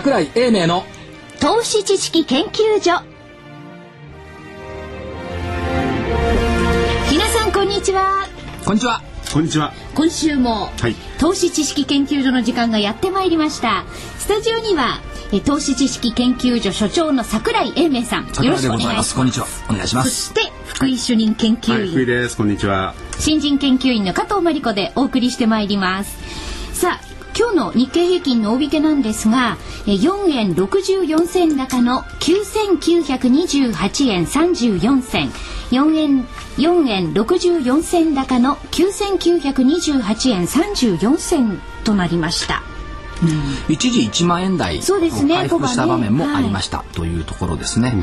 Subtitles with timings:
[0.00, 0.86] 桜井英明の
[1.40, 3.04] 投資知識研究所。
[7.12, 8.26] 皆さんこんにちは。
[8.64, 9.02] こんにちは。
[9.30, 9.74] こんにちは。
[9.94, 10.94] 今週も、はい。
[11.18, 13.84] 投資知識研究所の時間がやってまいりました。
[14.18, 15.00] スタジオには
[15.32, 18.24] え投資知識研究所所長の桜井英明さん。
[18.42, 19.14] よろしくお願いします。
[19.14, 20.10] こんにちはお願いします。
[20.10, 22.38] そして福井主任研究はい、員、福井です。
[22.38, 22.94] こんにちは。
[23.18, 26.16] 新人研究員の加藤真理子でお送りしてまいります。
[26.72, 27.09] さあ
[27.40, 35.30] 今日の日経平均の大引けなんですがえ4円64銭高の9928円34銭。
[35.70, 36.26] 4円
[36.58, 42.69] 4円64銭高の9928円34銭となりました。
[43.68, 45.34] 一時1万円台そうですね。
[45.34, 46.84] 回復した場面もはいありました。
[46.94, 47.94] というところですね、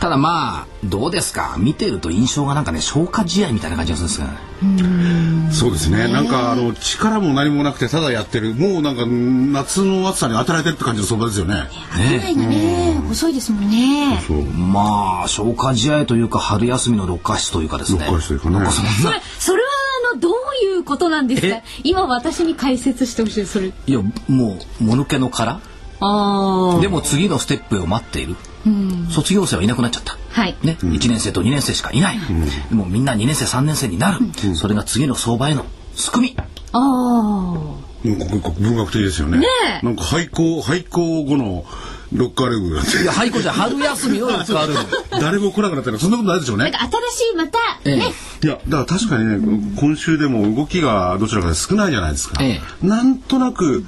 [0.00, 1.56] ただまあどうですか？
[1.58, 4.26] 見てると印象がなんかね消化試合みたいな感じがする
[4.66, 5.52] んですがね？
[5.52, 6.08] そうですね。
[6.08, 8.54] なんか、あの、力も何もなくて、ただやってる。
[8.54, 11.54] もうなんか、夏の暑さに当てられてるって感じの相場ですよね。
[11.54, 14.20] ねがね細いですもんね。
[14.26, 14.42] そう。
[14.44, 18.06] まあ消化試合というか春休みの六日室というかですね。
[18.06, 18.58] 六日室というかね。
[18.58, 19.75] なんそんそなれそれはあ
[20.14, 20.32] のどう
[20.64, 21.48] いうことなんですか？
[21.48, 21.62] え？
[21.84, 23.68] 今私に解説してほしいそれ。
[23.68, 25.60] いやもうもぬけの殻。
[25.98, 28.36] あでも次のステップを待っている、
[29.10, 30.54] 卒業生はいなくなっちゃった、はい。
[30.62, 32.18] ね？1年生と2年生しかいない、
[32.68, 34.20] でもみんな2年生3年生になる、
[34.54, 36.36] それが次の相場への仕組み。
[36.72, 39.38] あもうここ文学的ですよね。
[39.38, 39.46] ね
[39.82, 39.86] え。
[39.86, 41.64] なんか廃校、廃校後の
[42.12, 44.78] ロッカールームがあっていや廃校じゃ春休みの使われる
[45.20, 46.64] 誰も来なくなったらそんなことないでしょうね。
[46.66, 46.90] あなん。
[46.90, 48.12] か新しいまたええね。
[48.44, 52.42] いや、だから確かにね、今週でも動きがどちらかで少ないじゃないですか。
[52.44, 52.60] え。
[52.82, 53.84] なんとなく、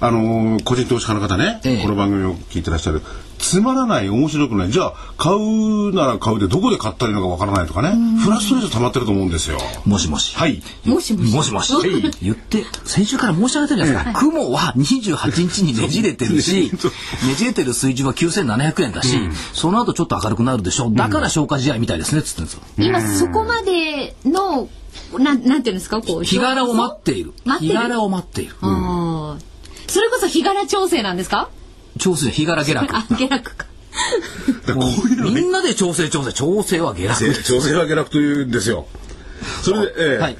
[0.00, 1.82] あのー個人投資家の方ね、ええ。
[1.82, 3.02] この番組を聞いてらっしゃる、
[3.38, 9.58] つまらない、面白くない、じゃあ、買うなら買うで、どこで買ったらいいのかわからないとかね、フラストレーション溜まってると思うんですよ。
[9.86, 10.36] もしもし。
[10.36, 10.62] はい。
[10.84, 11.34] もしもし。
[11.34, 11.72] もしもし、
[12.22, 19.18] 言って先週から申し上げてるじゃないですか、雲は28日にねじれてるしねじれてる水準は9700円だし、
[19.52, 20.90] その後ちょっと明るくなるでしょ。
[20.90, 22.60] だから消化試合みたいですねっつってんですよ。
[22.78, 24.68] 今そこまでの
[25.18, 27.32] なんなんていうんですかこう日柄を待っている。
[27.58, 28.54] 日柄を待っている。
[28.60, 29.57] あー
[29.88, 31.50] それこそ日柄調整なんですか？
[31.98, 32.96] 調整日柄下落。
[32.96, 33.66] あ下落か。
[34.66, 38.86] だからこういうのね、みんなで調整調整調整は下落調整は下落というんですよ。
[39.62, 40.18] それで、ええ。
[40.18, 40.36] はい。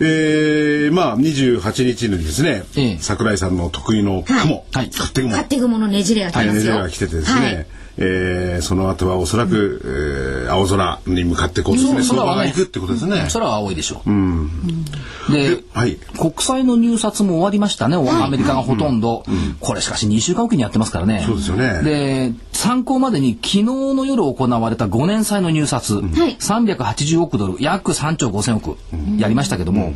[0.00, 2.98] えーまあ、28日にですね、ええ。
[3.00, 4.88] 桜井さんの得意の雲、はい。
[4.92, 6.64] 勝手雲、勝手雲のねじれが来はい、ますよ。
[6.64, 7.66] ネジが来ててですね、はい
[7.98, 13.26] えーその後はおそらく、えー青空に向かってこうですね、そう相場が行くってことですね。
[13.32, 15.96] 空は青いでしょう、ではい。
[16.18, 19.24] 国債の入札も終わりましたね、アメリカがほとんど、
[19.60, 21.24] これしかし2週間おきにやってますからね。
[21.26, 21.82] そうですよね。
[21.82, 26.36] で参考までに昨日の夜行われた5年債の入札、い。
[26.38, 28.76] 380億ドル約3兆5000億。
[29.18, 29.94] やりましたけども、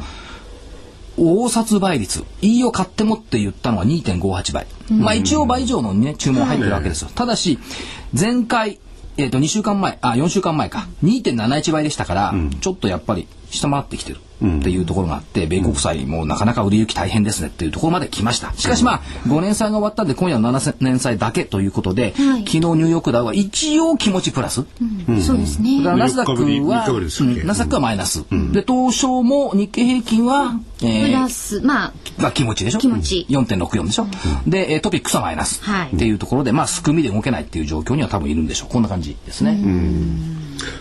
[1.20, 7.58] 大札倍率 E を買ってもって言ったのは2.58倍、まあ一応倍以上の、ね、注文入ってるわけですよ、ただし
[8.18, 8.80] 前回
[9.16, 10.88] えー、と2週間前あ4週間前か。
[11.04, 18.52] 2.71倍でしたから、ちょっとやっぱり下回ってきてるっていうところがあって、米国債もなかなか売り行き大変ですねっていうところまで来ました。
[18.54, 22.40] しかしまあ5年債が終わったんで今夜の7年債だけということで、はい。
[22.46, 24.64] 昨日ニューヨークダウは一応気持ちプラス、
[25.22, 25.78] そうですね。
[25.78, 26.86] だからナスダック4は、
[27.44, 32.78] ナスダックはマイナス、で東証も日経平均は、えープラスまあまあ気持ちでしょ？
[32.78, 33.26] 気持ち。
[33.28, 34.06] 4.64でしょ、
[34.46, 35.94] で、えートピックスはマイナス、はい。
[35.94, 38.68] っていうところでまあすくみで動けないっていう状況には多分いるんでしょう。
[38.70, 39.58] こんな感じですね、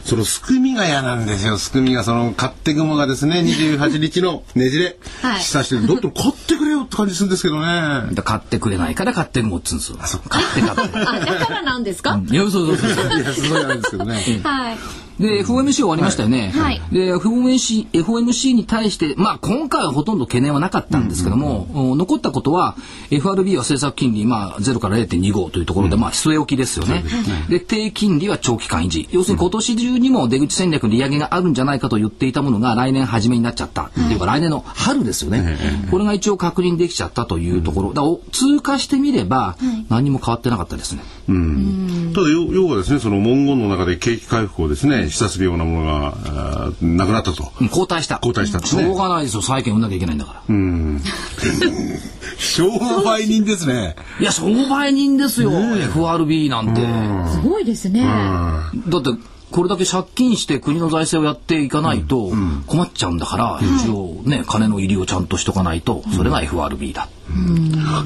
[0.05, 1.57] そのすくみが嫌なんですよ。
[1.57, 5.41] すくみがその勝手雲がですね、28日のねじれ、はい。
[5.41, 8.13] したして、どっと買ってくれよって感じするんですけどね。
[8.13, 9.97] だ買ってくれないから買ってもっつうんですよ。
[10.29, 10.97] 買って買って。
[10.97, 13.19] あだからなんですか、いやそうそうそうそう。
[13.19, 14.41] いや、すごいなんですけどね。
[14.43, 14.77] はい
[15.19, 16.81] で FOMC 終わりましたよね、はい。
[16.91, 22.75] で FOMC, FOMC に対して、まあ、今回はほとんど懸念はなかったんですけども、お残ったことは
[23.11, 27.03] FRB は政策金利、まあ、0から0.25というところで、まあ、据え置きですよね、
[27.49, 29.09] で低金利は長期間維持。
[29.11, 35.57] 要するに今年中にも出口戦略利上げがあるんじゃないかと言っていたものが来年初めになっちゃった、っていうか来年の春ですよね、
[35.91, 37.93] これが一応確認できちゃったというところ。
[37.93, 39.57] だ通過してみれば
[39.89, 41.03] 何も変わってなかったですね。
[42.13, 47.51] ただ、要要はですね、その文言の中で景気回復をですね、示唆するようなものが、なくなったと。
[47.61, 48.19] うん交代した。
[48.23, 49.41] 交代したしょうがないですよ。
[49.41, 50.41] 債券売んなきゃいけないんだから。
[52.37, 52.67] 商
[53.03, 53.95] 売人ですね。
[54.19, 55.51] いや、商売人ですよ。
[55.51, 56.81] FRB なんて。
[57.31, 59.09] すごいですね、だって、
[59.51, 62.31] これだけ借金して国の財政をやっていかないと
[62.67, 67.07] 困っちゃうんだから、一応ね、金の入りをちゃんとしとかないと、それが FRB だ。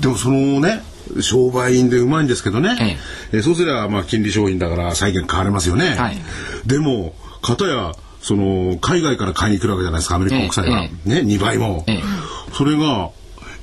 [0.01, 0.81] でもそのね、
[1.21, 2.97] 商売人でうまいんですけどね、
[3.31, 5.95] えそうすればまあ金利商品だから債券買われますよね。
[5.95, 6.17] はい
[6.65, 10.83] でも、片や、その、海外から買いに来るわけじゃないですか、アメリカ国債が。
[10.83, 11.83] えね、2倍も。
[11.87, 12.03] ええ
[12.53, 13.09] それが、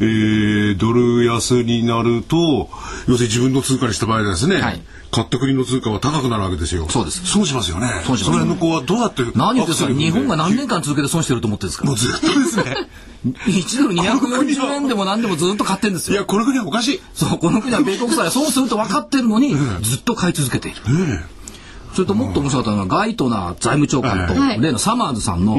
[0.00, 2.70] えー、ドル安になると
[3.06, 4.82] 要するに自分の通貨にした場合ですね、はい。
[5.10, 6.88] 買った国の通貨は高くなるわけですよ。
[6.88, 7.26] そうです。
[7.26, 7.88] そうしますよね。
[8.04, 8.24] そうします。
[8.24, 9.92] その辺の子はどうやって何言ってんですか。
[9.92, 11.84] 日本が何年か間続けて損してると思ってるんですか？
[11.86, 12.88] もうずっとですね。
[13.24, 16.16] 1ドル240円でも何でもずっと買ってるんですよ。
[16.16, 17.00] いやこの国はおかしい。
[17.12, 21.06] そうこの国は米国債は損すると分かってるのにずっと買い続けている。
[21.06, 21.24] ね
[21.92, 24.60] それともっと面白かったのがガイトナー財務長官とはい。
[24.60, 25.56] 例のサマーズさんの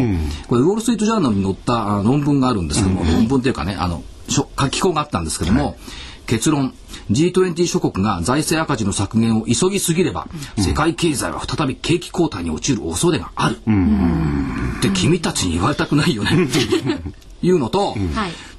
[0.47, 5.77] これウォール・ストリート・ジャーナルに載ったあ論文があるんですけども論文っていうかねあの書き込があったんですけども
[6.25, 6.73] 結論。
[7.09, 13.57] G20 諸国が財政赤字の削減を急ぎすぎれば世界経済は再び景気後退に陥る恐れがある。
[13.57, 16.31] って君たちに言われたくないよね
[17.41, 17.97] いうのとはい。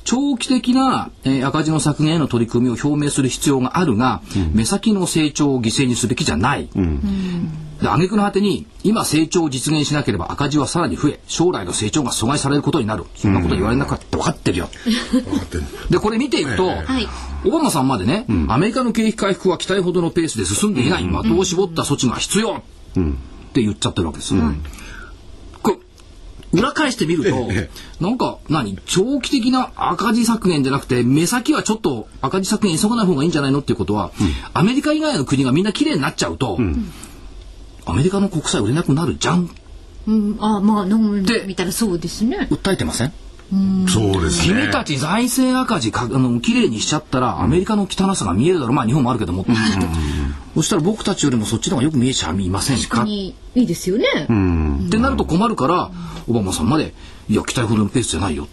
[0.04, 4.20] 長期的な、えー赤字の削減への取り組みを表明する必要があるが、
[4.52, 6.68] 目先の成長を犠牲にすべきじゃない。
[7.80, 13.04] で挙句の果てに今成長を実現しなければ赤字はさらに増え将来の成長が阻害されることになる。
[13.14, 14.16] そんなこと言われなかった。
[14.16, 14.68] 分かってるよ。
[15.12, 15.64] 分かってる。
[15.90, 17.08] でこれ見ていくと、はい
[17.44, 22.54] オバマさんまでね、アメリカの景気回復は期待ほどのペースで進んでいない、的を絞った措置が必要。
[22.54, 24.54] って言っちゃってるわけですよ、これ
[26.52, 27.48] 裏返してみると、
[28.00, 28.78] なんか何？
[28.86, 34.12] 長期的な赤字削減じゃなくて目先はちょっと赤字削減急がない方がいいんじゃないのっていうことは、
[34.52, 36.58] アメリカ以外の国がみんな綺麗になっちゃうと、
[37.86, 39.50] アメリカの国債売れなくなるじゃん。
[40.06, 42.48] うん、あまあ飲んででみたらそうですね。
[42.50, 43.12] 訴えてません？
[43.88, 44.62] そうですね。
[44.62, 48.74] 君たち財政赤字かあの綺麗にしちゃったらアメリカの汚さが見えるだろう。
[48.74, 49.44] まあ日本もあるけども、
[50.54, 52.82] そしたら僕たちよりもそっちの方がよく見えちゃいませんか？
[52.82, 54.04] 確かにいいですよね、
[54.86, 55.90] ってなると困るから
[56.28, 56.94] オバマさんまで
[57.28, 58.44] 「いや期待ほどのペースじゃないよ」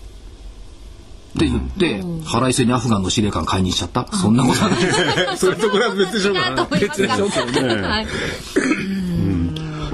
[1.38, 4.08] って言って、腹いせにアフガンの司令官解任しちゃった。
[4.12, 4.80] そんなことはない。
[5.38, 7.16] それとこれは別でしょうかなと思いますが。
[7.16, 8.08] はい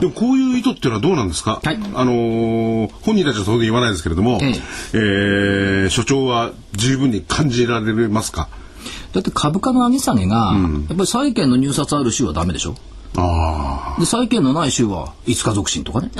[0.09, 1.75] でもこういう意図っていうのはどうなんですか、はい。
[1.75, 4.53] あのー本人たちは当然言わないですけれども、え
[4.93, 4.97] え。
[5.87, 8.49] ー所長は十分に感じられますか？
[9.13, 12.75] だって株価の上げ下げが、やっぱり債券の入札ある州はダメでしょ？
[13.17, 16.11] あで債券のない州は5日続進とかね、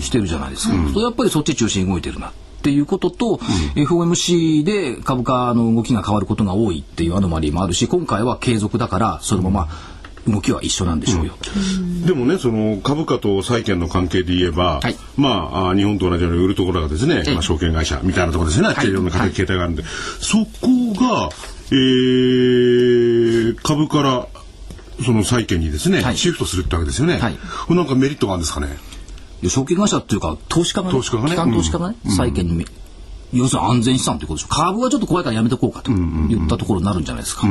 [0.00, 2.32] してるじゃないですか、それやっぱりそっち中心に動いてるなっ
[2.62, 3.40] ていうことと、
[3.74, 9.68] FOMC で株価の動きが変わることが多いっていうアノマリーもあるし今回は継続だからそのまま
[10.26, 11.34] 動きは一緒なんでしょうよ、
[12.04, 14.96] でもねその株価と債券の関係で言えば、はい。
[15.16, 17.34] まああ日本と同じように売るところがですね、ええ。
[17.34, 18.88] まあ、証券会社みたいなところですね、い。
[18.88, 19.84] いろんな形形態があるんで、
[20.20, 20.44] そこ
[20.94, 21.30] が、
[21.70, 24.28] えー株から
[25.04, 26.16] その債券にですね、はい。
[26.16, 27.38] シフトするってわけですよね、はい。
[27.68, 28.68] なんかメリットがあるんですかね？
[29.42, 31.30] で証券会社っていうか投資家がね投資家がね。
[31.30, 32.64] 機関投資家がね、債券にめ
[33.32, 34.48] 要するに安全資産ということでしょ。
[34.48, 37.50] 株はちょっと怖いからやめとこうかと言ったところになるんじゃないですか、い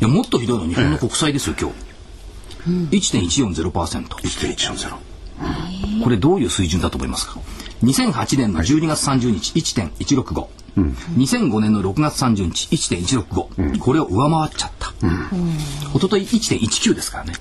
[0.00, 1.74] やもっとひどいのは日本の国債ですよ今日、
[2.66, 4.06] 1.140%。
[4.06, 4.94] 1.140
[6.02, 7.40] これどういう水準だと思いますか
[7.82, 10.46] ？2008年の12月30日1.165、
[11.16, 14.92] 2005年の6月30日1.165、これを上回っちゃった、
[15.94, 17.34] 一昨日1.19ですからね。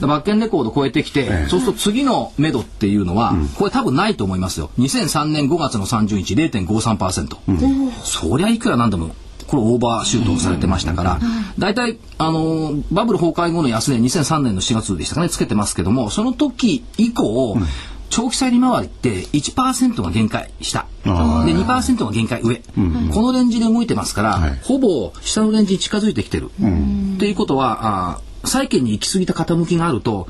[0.00, 4.70] だバッケンレコード超えてきて、そうすると次の目処っていうのは、これ多分ないと思いますよ。
[4.78, 9.14] 2003年5月の30日0.53%、そりゃいくらなんでも
[9.52, 11.20] これオーバーシュートされてましたから、
[11.58, 17.58] 大体、あのーバブル崩壊後の安値2003年の4月でしたかねつけてますけどもその時以降、
[18.08, 21.66] 長期債利回りって1%が限界下であー。
[21.66, 22.56] 2%が限界上、
[23.12, 24.58] このレンジで動いてますから、はい。
[24.62, 30.28] ほぼ下のレンジに近づいてきてる、っていうことはあー債券に行き過ぎた傾きがあると、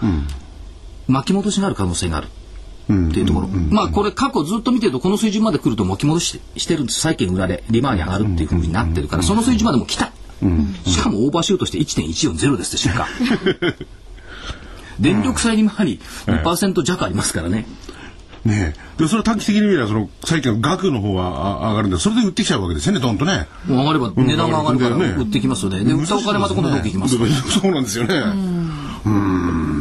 [1.07, 2.29] 巻き戻しがある可能性がある。
[2.85, 10.12] っていうところ、まあこれ過去ずっと見てるとこの水準まで来ると巻き戻ししてるんです債券裏で利回り上がるっていうふうになってるから、その水準までも来た、
[10.85, 13.07] しかもオーバーシュートして1.140ですでしょうか
[15.01, 17.67] 電力債利回り2%弱ありますからね、
[18.45, 19.03] ねえ。
[19.03, 21.99] でそれは短期的に見ればその債券の額の方はあ上がるんだ。
[21.99, 23.47] それで売ってきちゃうわけですよねどんとね。
[23.69, 25.85] 上がれば値段が上がるから売ってきますよね。
[25.85, 28.21] で売ったお金また今度どっきますそうなんですよね、で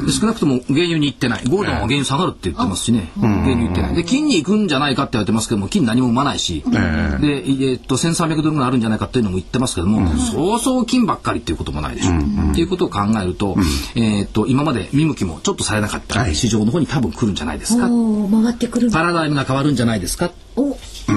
[0.10, 1.44] 少なくとも原油に行ってない。
[1.46, 3.96] ゴールドンは原油下がるって言ってますしね、原油行ってない。
[3.96, 12.18] で金に行くんじゃないかって言われてますけども金何も生まないし、で、えーっと1300ドルぐらいあるんじゃないかっていうのも言ってますけども、そうそう金ばっかりっていうこともないでしょ、
[12.52, 13.56] っていうことを考えると,、
[13.96, 18.90] えーっと今まで見向きもちょっとされなかった市場の方に多分来るんじゃないですか、おー回ってくる。
[18.92, 20.32] パラダイムが変わるんじゃないですか。
[20.56, 20.78] お。
[21.06, 21.14] そ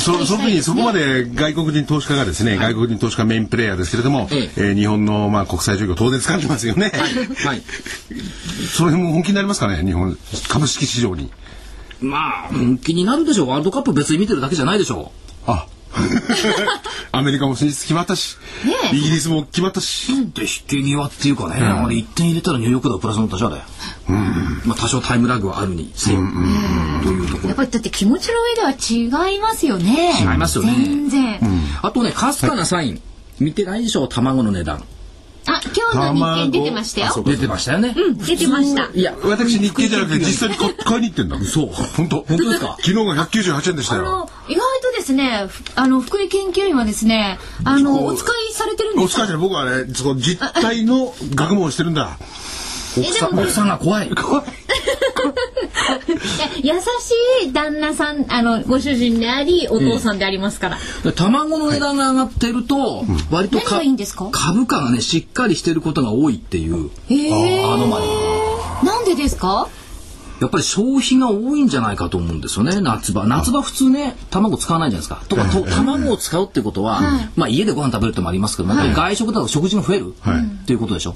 [0.00, 4.60] その時にそこまで外国人投資家がですね、外国人投資家メインプレイヤーですけれども、ええ。
[4.72, 6.92] ー日本のまあ国際状況当然掴んでますよね。
[7.44, 7.62] はい。
[8.68, 10.16] その辺も本気になりますかね日本
[10.48, 11.30] 株式市場に。
[12.00, 13.48] まあ本気になるでしょう。
[13.48, 15.12] ワールドカップ別に見てるだけじゃないでしょ
[15.46, 15.50] う。
[15.50, 15.66] あ
[17.12, 18.36] アメリカも進出決まったし、
[18.92, 20.08] イギリスも決まったし。
[20.34, 23.62] で引け際っていうかね、あれ1点入れたらニューヨークダウプラスの立場だよ。
[24.64, 26.18] まあ多少タイムラグはあるにせよ、
[27.02, 27.48] というところ。
[27.48, 30.14] やっぱりだって気持ちの上では違いますよね。
[30.20, 31.40] 違いますよね全然。
[31.82, 33.00] あとね、かすかなサイン、
[33.38, 34.82] 見てないでしょ卵の値段。
[35.48, 35.60] あ、
[35.92, 37.22] 今日の日経出てましたよ。
[37.24, 37.94] 出てましたよね。
[37.96, 38.88] うん、出てました。
[38.92, 41.38] いや、私日経じゃなくて実際に買買いに行ってんだ。
[41.44, 41.70] そう。
[41.96, 42.24] 本当？
[42.28, 42.76] 本当ですか？
[42.80, 44.28] 昨日が198円でしたよ。
[45.06, 49.22] ですね、ふあの、福井研究員はですね、あの、お使いされてるんですか？
[49.22, 52.18] お疲れ様僕はね、その実態の学問をしてるんだ。
[52.98, 54.08] 奥さん、奥さんが怖い。
[56.62, 60.78] いや優しい旦那さん、あの、ご主人であり、お父さんでありますから。
[61.04, 64.28] で卵の値段が上がってると、割と何がいいんですか？
[64.32, 66.90] 株価がね、しっかりしてることが多いっていう。
[67.72, 68.84] アノマリー。
[68.84, 69.68] なんでですか？
[70.40, 73.26] やっぱり消費が多いんじゃないかと思うんですよね、夏場。
[73.26, 75.24] 夏場普通ね、卵使わないじゃないですか。
[75.28, 77.00] とか、と卵を使うってことは、
[77.36, 81.14] まあ家でご飯食べるってのもありますけど、やっぱり外食だと食事が増えるっていうことでしょ。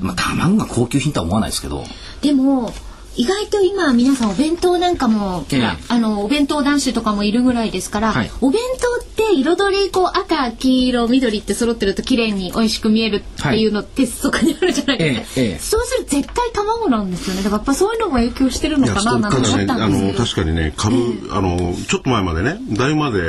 [0.00, 1.84] まあ卵が高級品とは思わないですけど、
[2.22, 2.72] でも、
[3.16, 5.60] 意外と今皆さんお弁当なんかも、ええ。
[5.60, 8.30] ほらあのお弁当男子とかもいるぐらいですから、はい。
[8.40, 15.58] お弁当って彩りこう赤黄色緑って揃ってると綺麗に美味しく見えるっていうのってそこにあるじゃないですか、ええええ。
[15.58, 17.42] そうすると絶対卵なんですよね。
[17.42, 20.96] だからやっぱそういうのも影響してるのかななんて思ね、ったあのんですけど、確かにね株、
[21.30, 23.22] あのちょっと前までね大まで、え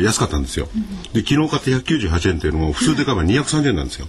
[0.00, 0.68] ー安かったんですよ。
[1.12, 4.06] で昨日買って198円っていうのも普通で買えば230円なんですよ。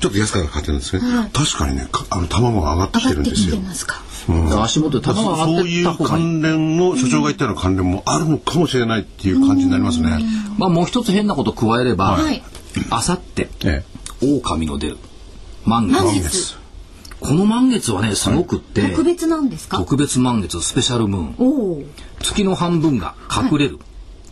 [0.00, 1.02] ちょっと安かった買ってるんですね。
[1.32, 3.93] 確かにねかあの卵が上がってきて上がってきてるんですよ。
[4.28, 5.96] 足元で卵が上そういう。
[6.06, 10.18] 関連の所長が言ったような関連もあるのかもしれないっていう感じになりますね。
[10.58, 12.42] まあもう一つ変なこと加えればはい、
[12.90, 13.84] あさって、え
[14.22, 14.98] 狼の出る
[15.64, 16.02] 満月。
[16.02, 16.56] 満月
[17.20, 19.78] この満月はね、すごくって、特別なんですか？
[19.78, 21.34] 特別満月スペシャルムーン。
[21.38, 21.44] お
[21.78, 21.82] お
[22.20, 23.78] 月の半分が隠れる。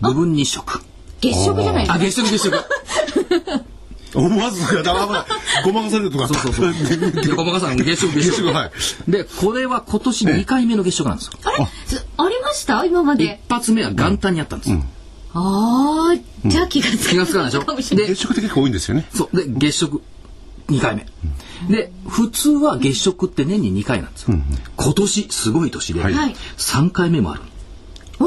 [0.01, 0.83] 部分日食。
[1.21, 2.57] 月食じゃないですあ、か月食月食。
[4.15, 5.27] え思わずがだまば
[5.65, 6.29] ごまかされるとか。
[6.29, 7.11] そうそうそう。
[7.13, 8.49] で、ごまかさん、月食月食。
[8.49, 8.67] は
[9.07, 11.33] いで、これは今年2回目の月食なんですよ。
[11.45, 11.67] あれ？
[11.87, 12.85] すありました？
[12.85, 14.83] 今ま一で発目は元旦にあったんですよ。
[15.35, 17.97] ああじゃあ気がつか気がつかないでしょ？
[17.97, 19.07] で月食って結構多いんですよね。
[19.15, 19.37] そう。
[19.37, 20.03] で、月食
[20.69, 21.07] 2回目。
[21.75, 24.37] で、普通は月食って年に2回なんですよ。
[24.77, 27.43] 今年すごい年で、はいはい3回目もある。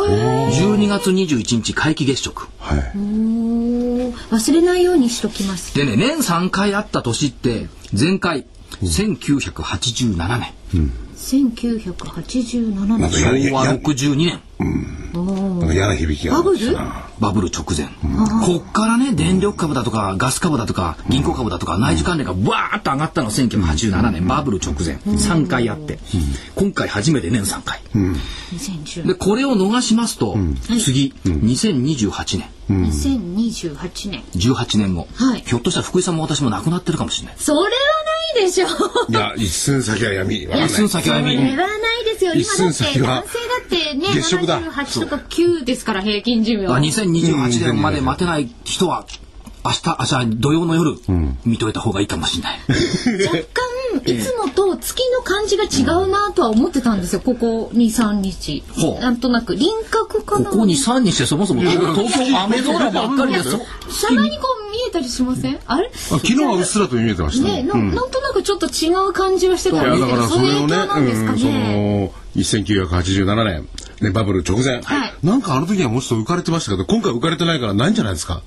[0.04, 2.48] 12月21日皆既月食。
[2.60, 2.80] はい。
[2.96, 5.76] 忘れないようにしときます。
[5.76, 8.46] でね、年3回あった年って、前回、
[8.82, 10.18] 1987
[10.74, 10.92] 年。
[11.16, 13.00] 1987年。
[13.00, 14.42] なんかや昭和や62年。
[14.60, 16.36] なんか嫌な響きが。
[16.36, 16.78] バブル？
[17.20, 17.88] バブル直前。
[18.46, 24.98] こっからね、電力株だとか、ガス株だとか、銀行株だとか、内需関連がわーっと上がったのは1987年、バブル直前。
[24.98, 26.00] 3回あって、
[26.56, 27.80] 今回初めて年3回。
[28.54, 30.38] 2010で、これを逃しますと、
[30.84, 34.24] 次、2028年、2028年。
[34.36, 37.36] 18年後、はいひょっとしたら福井さんも私も亡くなってるかもしれない。
[37.38, 37.70] それはな
[38.42, 38.70] いでしょう。
[39.12, 40.48] いや、一寸先は闇。
[40.48, 42.34] わかんない一寸先は闇それはないですよ。
[42.34, 46.68] 一今だって寸先は男性だってね、月食だ78とか9ですから平均寿命。
[46.68, 49.06] あ2028年まで待てない人は、
[49.64, 50.98] 明日、明日、土曜の夜、
[51.46, 52.60] 見といた方がいいかもしれない。
[53.26, 53.38] 若
[54.04, 57.22] 干、いつもと月の感じが違うなとは思ってたんですよ。
[57.22, 58.98] ここ2、3日ほ。
[59.00, 60.52] うなんとなく輪郭かな。
[60.52, 61.80] ここ2、3日してそもそも東
[62.30, 63.60] 京雨空ばっかりですよ。
[64.08, 65.58] たまにこう見えたりしません？
[65.66, 65.88] あれ？
[65.88, 72.12] あ昨日はうっすらと見えてましたね、ななんとなくちょっと違う感じはしてたんですけど、だからそれをね、の影響なんですかうん、そね。
[72.12, 72.12] の
[72.42, 73.68] 1987年、
[74.02, 75.14] ね、バブル直前、はい。
[75.24, 78.42] なんかあの時はもうちょっと浮かれてましたけど今回浮かれてないからないんじゃないですか？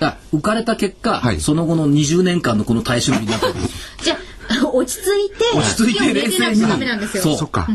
[0.00, 1.40] あ浮かれた結果、はい。
[1.40, 4.16] その後の20年間のこの耐震になったわけですじゃ
[4.64, 7.22] あ、 落ち着いて、落ち着いて手を入れてなくちゃダメなんですよ。
[7.22, 7.68] そうそっか、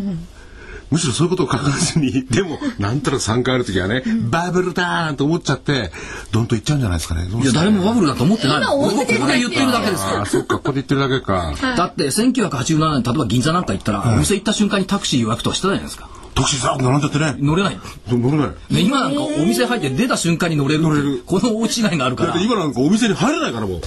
[0.92, 5.92] むしろそういうことを書かずにでもなんとなく3回ある時はね、バブルだーんと思っちゃって
[6.32, 7.28] どんと言っちゃうんじゃないですかね。
[7.28, 11.54] いや、誰もバブルだと思ってない僕ここで言ってるだけですあかーそっかここで言ってるだけか。
[11.62, 11.76] ら。
[11.76, 16.10] だって、1987年、例えば銀座なんか行ったら、お店行った瞬間にタクシー予約とかしてたじゃないですか。
[16.36, 17.36] タクシーさ並んじゃってね。
[17.40, 17.78] 乗れない。
[18.08, 18.74] 乗れない。
[18.74, 20.82] で今なんかお店入って出た瞬間に乗れる。
[20.82, 21.24] 乗れる。
[21.26, 22.30] この大違いがあるから。
[22.30, 22.46] だって。
[22.46, 23.82] 今なんかお店に入れないからもう。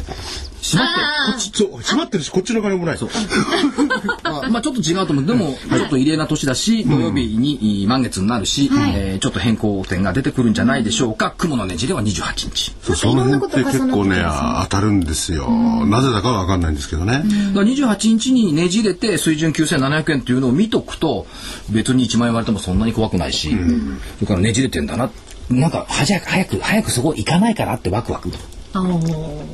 [0.62, 1.00] 閉まって。
[1.00, 2.98] あこっちそう閉まってるしこっちの金もない。
[4.22, 5.26] あ まあちょっと違うと思う。
[5.26, 11.34] でも、ちょっと異例な年だし、土曜日に満月になるし、えーちょっと変更点が出てくるんじゃないでしょうか。
[11.36, 12.72] 雲のねじれは28日。
[12.82, 14.24] そうその辺って結構ね
[14.62, 15.50] 当たるんですよ、
[15.86, 21.26] なぜだかは分かんないんですけどね、だから28日にねじれて水準9700円っていうのを見とくと
[21.70, 25.10] 別に1万円割れてもそんなに怖くないし、それからねじれてんだな。
[25.50, 28.30] なんか早く早く早くそこ行かないからってワクワク。
[28.74, 29.46] あー。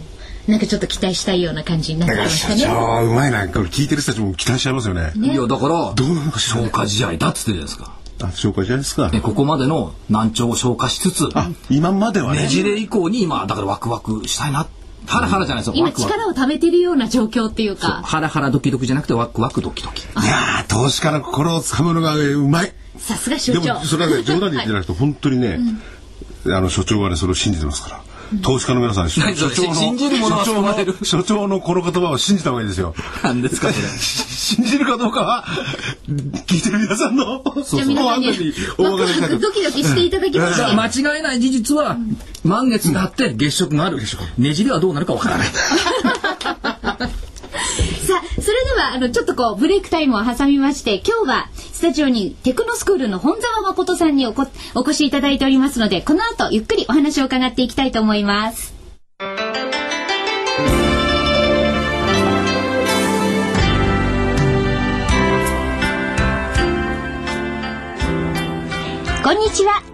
[0.46, 2.62] なんかちょっと期待したいような感じになってました社ね。
[2.64, 3.48] 長うまいな。
[3.48, 5.12] これ聞いてる人たちも期待しちゃいますよね。
[5.16, 7.96] いやだからどうなのか消化試合だっつってるじゃないですか。
[8.20, 9.10] あ紹介じゃないですか。
[9.22, 11.28] ここまでの難聴を消化しつつ
[11.70, 12.42] 今まではね。
[12.42, 14.66] ねじれ以降に今だからワクワクしたいな
[15.06, 15.74] ハラハラじゃないですよ。
[15.76, 16.12] 今ワクワク。
[16.14, 18.02] 力を貯めてるような状況っていうか。
[18.04, 20.02] ハラハラドキドキじゃなくてワクワクドキドキ。
[20.02, 22.72] いやー投資家の心をつかむのがうまい。
[22.98, 25.58] さすが所で長もそれはね冗談で言ってなくて本当にね、
[26.46, 28.04] あの所長はねそれを信じてますから。
[28.42, 32.94] 投資家の皆さん、所 何それ信じる者は所長の所長のこの言葉を信じた方がいいですよ。
[33.22, 33.88] なんですかそれ。
[33.88, 35.44] 信じるかどうかは
[36.46, 40.62] 聞いてる皆さんのじゃあ皆さんにご判断にお任せしたくクドキドキしていただきまして、
[41.02, 41.96] 間違いない事実は
[42.44, 43.98] 満月があって月食がある
[44.38, 45.48] ねじれはどうなるかわからない
[48.04, 58.74] さあ、それでは、あの、ちょっとこう、ブレイクタイムを挟みまして、今日は、スタジオにテクノスクールの本沢誠さんにおこお越しいただいておりますので、この後、ゆっくりお話を伺っていきたいと思います。
[69.24, 69.93] こんにちは。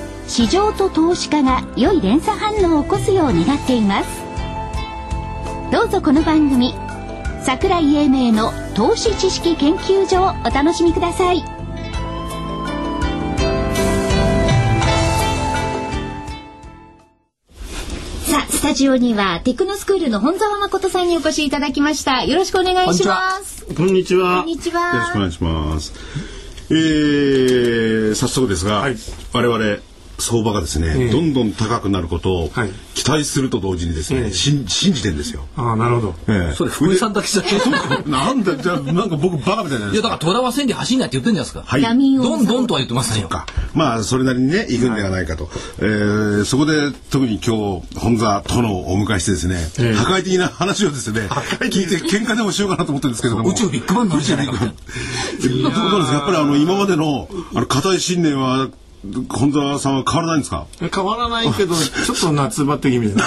[0.31, 4.07] 市場と投資家が良い連鎖反応を起こすよう願っています。
[5.73, 6.73] どうぞこの番組
[7.43, 11.41] 桜井英明の投資知識研究所をお楽しみください。
[18.29, 22.23] さあスタジオにはテクノスクールの本沢誠さんにお越しいただきました。
[22.23, 23.65] よろしくお願いします。
[23.75, 24.37] こんにちは。
[24.37, 24.47] こん。
[24.47, 25.91] にちよろしくおは願いします。
[26.69, 28.95] えー、早速ですが、はい。
[29.33, 29.90] 我々
[30.21, 31.09] 相場がですね、ええ。
[31.09, 32.69] どんどん高くなることをはい。
[32.93, 34.31] 期待すると同時にですね、ええ。
[34.33, 35.45] 信信じてんですよ。
[35.57, 36.15] ああ、なるほど。
[36.27, 36.55] ええ。
[36.55, 38.03] それ福井さんだけじゃない。
[38.09, 40.01] なんだじゃあなんか僕バカみたいないいや。
[40.01, 41.81] だから虎は千里走んないって言ってんじゃないですか、はい。
[41.81, 43.27] どんどんとは言ってませんよ。
[43.29, 43.45] か。
[43.73, 49.93] まあそれなりにね行くんではないかと、えーそこで特に今日本座殿をお迎えしてですね、ええ。
[49.93, 51.21] 破壊的な話をですね
[51.61, 53.49] 聞いて喧嘩でもしようかなと思ってるんですけれども。
[53.49, 56.13] 宇宙ビッグバンになるんじゃないかって どうどうですか？
[56.13, 58.67] やっぱりあの今までのあの固い信念は
[59.29, 60.67] 本沢さんは変わらないんですか？
[60.93, 63.21] 変わらないけど、 ちょっと夏バテ気味でね。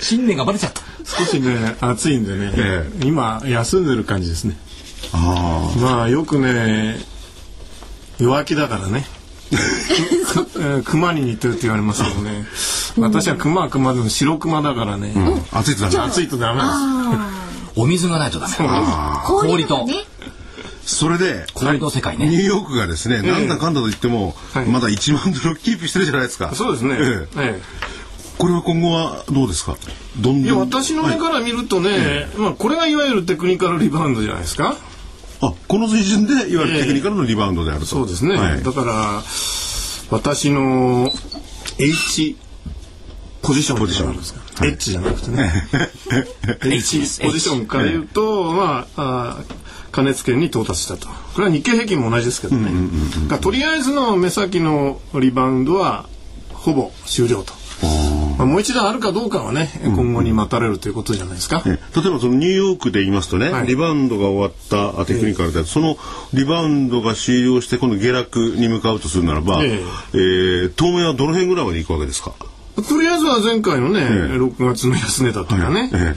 [0.00, 0.82] 信念がバレちゃった。
[1.04, 4.56] 少しね、暑いんでね、え今、休んでる感じですね。
[5.12, 6.98] あまあ、よくね、
[8.18, 9.06] 弱気だからね。
[10.84, 12.46] 熊に似てるって言われますけどね。
[12.98, 15.12] 私は熊は熊でも白熊だからね。
[15.52, 17.30] あ暑いとダメ暑いとダメなん
[17.76, 18.54] お水がないとダメ。
[19.24, 19.94] 氷とね
[20.96, 22.28] それで氷の世界ね。
[22.28, 24.66] ニューヨークがですね、なんだかんだと言っても、はい。
[24.66, 26.54] まだ1万ドルキープしてるじゃないですか。
[26.54, 26.96] そうですね。
[27.00, 27.58] ええ。
[27.58, 27.62] え
[28.38, 29.76] これは今後はどうですか？
[30.18, 34.76] どんえいや、どん私の目から見るとね、まあ、これがいわゆるテクニカルリバウンドじゃないですか？
[35.42, 38.36] あこの水準でいわゆるテクニカルのリバウンドであると、そうですね。
[38.36, 38.62] はい。
[38.62, 39.22] だから、
[40.10, 41.10] 私の
[41.78, 42.36] H
[43.42, 44.40] ポジションポジションですか。
[44.66, 45.50] H じゃなくてね。
[46.64, 49.44] H ポジションから言うと、まあ、あ
[49.92, 51.08] 加熱圏に到達したと。
[51.34, 52.70] これは日経平均も同じですけどね。
[53.40, 56.06] とりあえずの目先のリバウンドは
[56.52, 57.52] ほぼ終了と。
[58.36, 61.62] まあ、もう一段あるかどうかはね、今後に待たれるということじゃないですか。
[61.66, 63.66] え例えばそのニューヨークで言いますとね、はい。
[63.66, 64.52] リバウンドが終わっ
[64.94, 65.96] たあテクニカルで、その
[66.34, 70.16] リバウンドが終了して今度下落に向かうとするならば、ええ。
[70.66, 72.32] ー当面はどの辺ぐらいまで行くわけですか？
[72.88, 76.14] とりあえずは前回のね、6月の安値だとかね、え。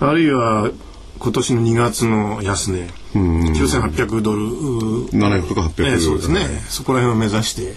[0.00, 0.70] あるいは
[1.18, 7.74] 今年の2月の安値、9800ドル、うえ700とか800ええそうですね、そこら辺を目指して、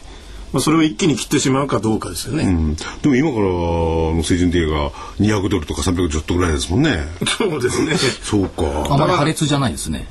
[0.51, 2.43] まあ、それを一気に切ってしまうかどうかですよね。
[2.43, 2.75] うん。
[2.75, 7.03] でも今からの水準で言えば200ドルとか300ちょっとぐらいですもんね。
[7.37, 7.95] そうですね。
[8.23, 8.63] そうか。
[8.89, 10.07] あまり破裂じゃないですね。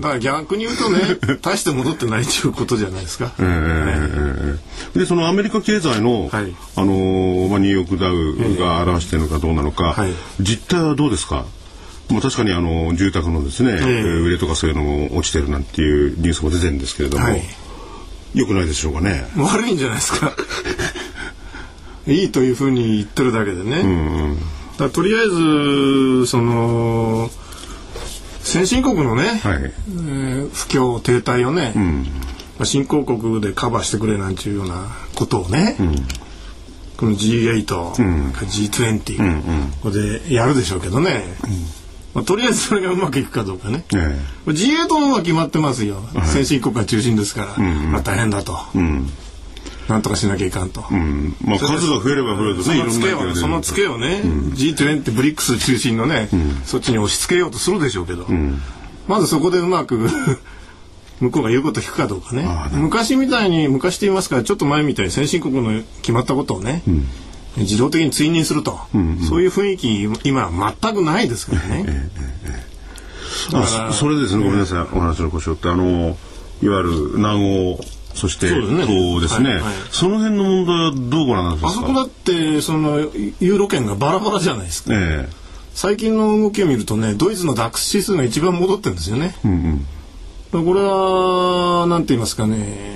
[0.00, 1.00] だから逆に言うとね、
[1.42, 3.32] 大して戻ってないということじゃないですか。
[3.40, 4.58] えー
[4.94, 6.54] でそのアメリカ経済の、はい。
[6.76, 10.12] あのーまあ、ニューヨークダウが表しているのかどうなのか、はい。
[10.40, 11.44] 実態はどうですか？
[12.12, 17.42] まあ、確かにあの住宅のですね、えー、売れとかそういうのも落ちてるなんていうニュースも出てるんですけれども、はい、
[18.34, 19.26] よくないでしょうかね。
[19.36, 20.34] 悪いんじゃないですか。
[22.06, 24.38] いいというふうに言ってるだけでね、うん
[24.80, 27.30] うん、とりあえずその
[28.40, 32.02] 先進国のね、はい、えー、不況停滞をね、うん、
[32.58, 35.94] まあ、新興国でカバーしてくれなんていうようなことをね、うん、
[36.96, 39.30] この G8、うん、G20、うんう
[39.66, 41.24] ん、ここでやるでしょうけどね、
[42.14, 48.58] まあ、とりあえずそれがうまくいくかどうかね、ええ、G8 のは決まってますよ、はい、先進国が中心ですから、うんうん、まあ、大変だと。
[49.88, 50.84] なんとかしなきゃいかんと。
[50.90, 58.60] うん、まあ数が増えれば増えるとね、そのツケをね、うん、G20 ブリックス中心のね、うん、そっちに押し付けようとするでしょうけど、うん、
[59.08, 60.08] まずそこでうまく
[61.20, 62.48] 向こうが言うこと聞くかどうかね。
[62.72, 66.82] 昔みたいに、昔と言いますか、ちょっと前みたいに先進国の決まったことをね、
[67.56, 71.84] 自動的に追認すると、うんうん、そういう雰囲気今全くないですからね。
[71.86, 72.10] え
[72.46, 72.64] え
[73.54, 76.16] え、あそれですね、ごめんなさい、お話の故障ってあの
[76.62, 77.80] いわゆる南欧
[78.14, 85.28] そして東ですね、はいはい、その辺の問題はどうご覧になあそこだってそのユーロ圏がバラバラじゃないですか、ええ、
[85.74, 89.84] 最近の動きを見るとねドイツのダックス指数が一番戻ってるんですよね、うん
[90.52, 92.92] うん、これはなんて言いますかね。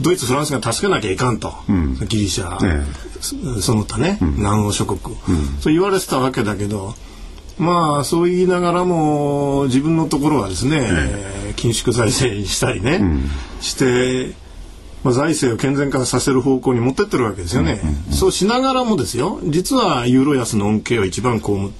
[0.00, 6.94] ドイツフランスが助けなきゃいかんと、うん、ギリシャ、ええ、その他ね、うん、南欧諸国、うん、そう言われてたわけだけど
[7.58, 13.30] まあそう言いながらも自分のところはですね、えー、緊縮財政にしたりね、うん、
[13.60, 14.34] して、
[15.04, 17.80] まあ、財政を健全化させる方向に持ってってるわけですよね、
[18.10, 21.72] そうしながらもですよ実はユーロ安の恩恵を一番こう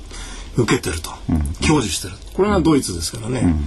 [0.62, 2.14] 受けてると、うん、享受してる。
[2.34, 3.60] これがドイツですからね、うん、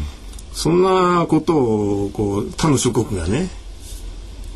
[0.54, 3.50] そんなことをこう他の諸国がね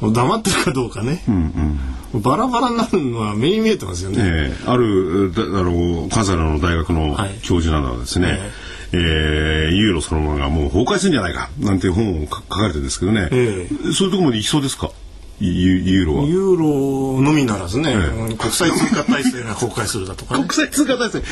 [0.01, 1.79] 黙ってるかどうかね、うん
[2.13, 4.17] うん、バラバラになるのは目に見えてますよね。
[4.21, 8.37] えー、あるだあの関西の大学の教授などはですね、はい、
[8.93, 14.91] えー、ユーロそのものがもう崩壊するんじゃないかなんて本を書かれてるんですけどね、えー、そういうところまで行きそうですか？
[15.41, 16.23] ユユーロは。
[16.25, 16.55] ユー
[17.17, 21.23] ロのみならずね、えー、国際通貨体制が崩壊するだとか、ね、 国際通貨体制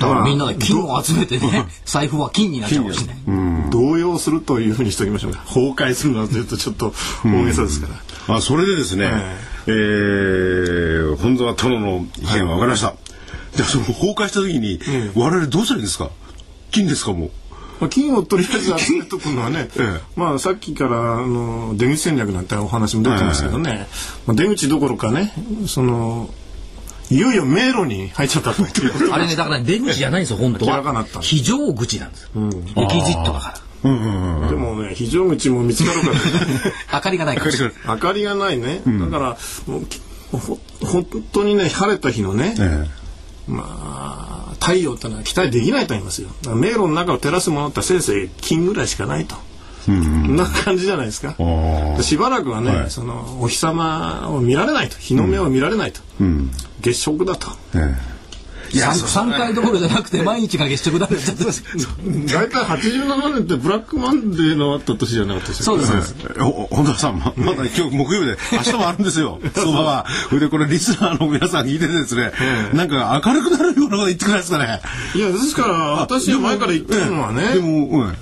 [0.00, 3.70] だからみんなで金を集めてね、財布は金になっちゃうかもしれない。
[3.70, 6.92] 動揺するというふうにしておきましょう崩壊するのはずっとちょっと
[7.24, 7.88] 大げさですか
[8.26, 8.36] ら。
[8.36, 9.10] あ、それでですね、
[9.66, 12.94] えー、本沢殿の意見は分かりました。
[13.54, 14.80] じゃあその崩壊した時に、
[15.14, 16.10] 我々どうするんですか？
[16.70, 17.30] 金ですかもう？
[17.80, 23.86] まあ、金をとりあえず集めとくのはね、 ええ、まあさっきからあの出口戦略なんてお話も出てますけどね、
[24.26, 25.32] まあ、出口どころかね
[25.66, 26.28] その
[27.10, 28.62] いよいよ迷路に入っちゃったと
[29.12, 31.04] あれねだから出口じゃないんですよ本当は。
[31.20, 32.50] 非常口なんです、うん、エ
[32.88, 33.60] キジットだから。
[33.82, 36.20] うんうんうん、でもね非常口も見つかるから、ね、
[36.92, 37.50] 明かりがないから。
[37.94, 38.58] 明かりがない。
[38.58, 46.28] ね、うん、だからもうほ本当にね晴れた日のね、ええ、まあ太陽ってのは期待できないと思いますよ。
[46.54, 49.34] 迷路の中を照らすものってせいぜい金ぐらいしかないと。
[49.88, 51.34] うん、な感じじゃないですか。
[52.00, 57.48] しばらくはね、はい、そのお日様を見られないと、日の目を見られないと、うん、月食だと。
[58.72, 61.44] いや3回どころじゃなくて毎日が月食だっちゃって
[62.32, 66.14] 大体87年ってブラックマンデーのあった年じゃなかったですそうです、
[66.70, 69.40] 本田さんままだ今日木曜日で明日もあるんですよ。
[69.54, 72.30] 相場はでこれリスナーの皆さん聞いててですね、
[72.72, 74.80] なんか明るくなるようなこと言ってくれないですかね？
[75.16, 77.54] いやですから私は前から言ってるのはね。
[77.54, 78.14] でも、うん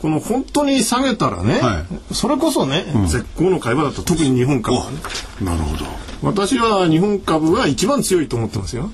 [0.00, 4.02] この本当に下げたらね、はい、それこそね、うん、絶好の買い場だと。
[4.02, 4.98] 特に日本株はね。
[5.42, 5.84] なるほど。
[6.22, 8.90] 私は日本株が一番強いと思ってますよ。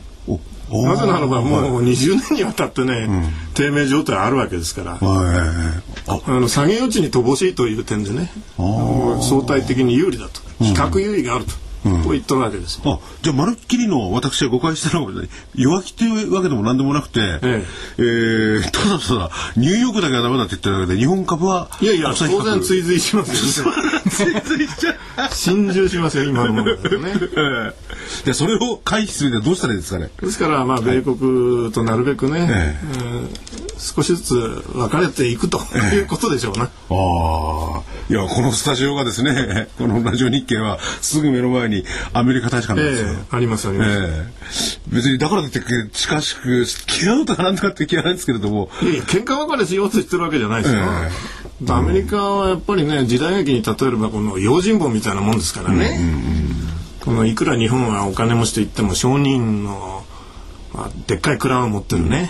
[0.69, 6.23] なぜならばもう20年にわたってね、うん、低迷状態あるわけですから、あ。
[6.27, 10.41] の下げ余地に乏しいという点でね相対的に有利だと。
[10.59, 11.53] 比較優位があると。
[12.03, 12.81] と言ったわけです。
[12.85, 15.13] あ、じゃあまるっきりの私は誤解したのは
[15.55, 17.65] 弱気というわけでも何でもなくて、ええ
[17.99, 23.67] えー、ただただニューヨークだけはダメだって言ってるわけで日本株はいやいや当然追随しますよ。
[24.11, 24.97] 追随しちゃう。
[25.35, 27.15] 心中しますよ今のものだとね。
[28.25, 30.11] でそれを回避するにはどうしたらいいですかね。
[30.21, 32.81] ですからまあ米国となるべくね、え
[33.63, 34.35] え少しずつ
[34.73, 35.61] 分かれていくと
[35.93, 36.65] いうことでしょうな。
[36.65, 41.76] ああ、いやこのスタジオがですね、このラジオ日経はすぐ目の前に
[42.13, 43.09] アメリカ大使館なんですよ。
[43.11, 43.91] えー、ありますあります。
[43.91, 45.61] えー、別にだからといって
[45.93, 46.65] 近しく
[47.03, 48.71] 嫌うとかなんとかって嫌いですけれども。
[48.83, 50.81] いやいや喧嘩別れしようとしてるわけじゃないですよ。
[50.81, 55.99] えー、アメリカはやっぱりね時代劇に例えればこの用心棒みたいなもんですからね。
[56.01, 56.55] うんうんうん、
[57.01, 60.05] このいくら日本はお金持ちといっても商人の
[60.77, 62.29] まあ、でっかい蔵を持ってるね、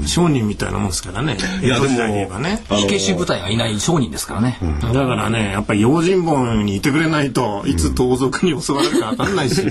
[0.00, 1.36] うん、商人みたいなもんですからね。
[1.62, 2.62] いやでも言えばね。
[2.68, 9.62] 火消し部隊がいない商人ですからね、だからねやっぱり用心棒にいてくれないといつ盗賊に襲われるか分かんないし、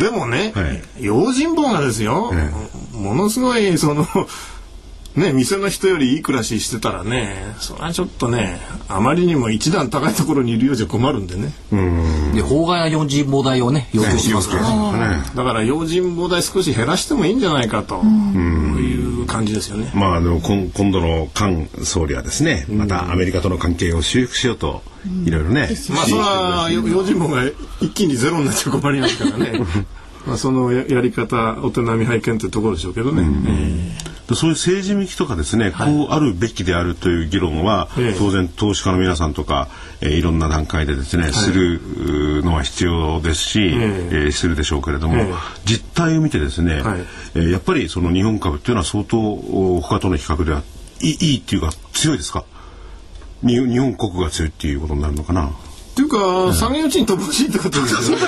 [0.00, 0.62] でもね、は
[0.98, 2.32] い、用心棒がですよ、
[2.92, 4.06] ものすごいその
[5.18, 11.52] ね、店の人よりいい暮らししてたらね、それはちょっとね、あまりにも一段高いところにいるようじゃ困るんでね。
[12.34, 14.62] で、法外な用心棒代をね、要求しますから。
[15.34, 19.90] だから用心棒代少し減らしてもいいんじゃないかという感じですよね。
[19.94, 24.82] まあ、でも今今度の菅総理はですね、またアメリカとの関係を修復しようと、
[25.24, 25.68] いろいろね。
[25.90, 27.44] まあ、それは用心棒が
[27.80, 29.52] 一気にゼロになっちゃ困りますからね。
[30.28, 33.22] まあ、そのやり方お手並み拝見というところでしょうけどね。
[33.22, 39.68] えー、そういう政治向きとかですね、はい、こうあるべきであるという議論は、えー、当然投資家の皆さんとか、
[40.02, 47.00] えー、いろんな段階でですね、はい、するのは必要ですし、えー、えー、するでしょうけれども、えー、実態を見てですね、はい、
[47.34, 49.18] えー、やっぱりその日本株っていうのは相当
[49.80, 50.62] 他との比較では
[51.00, 52.44] いいいっていうか強いですか？
[53.42, 55.46] 日本国が強いっていうことになるのかな？
[55.46, 58.18] っていうか、下げ打ちに飛ばしいってことですよ。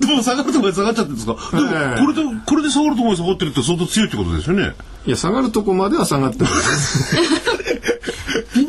[0.00, 1.34] でも下がるところで下がっちゃってるんですか？
[1.34, 4.72] でも、これで、これで下がるところで下がってるって相当強いってことですよね。
[5.06, 6.46] いや、下がるとこまでは下がってる。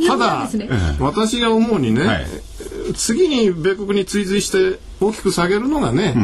[0.07, 0.49] ただ、
[0.99, 2.27] 私が思うにね、
[2.95, 6.15] 次に米国に追随して大きく下げるのがね、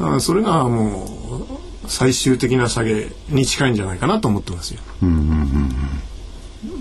[0.00, 1.46] あそれがも
[1.84, 4.80] う最終的な下げに近いんじゃないかなと思ってますよ。
[5.02, 5.76] うんうんうんうん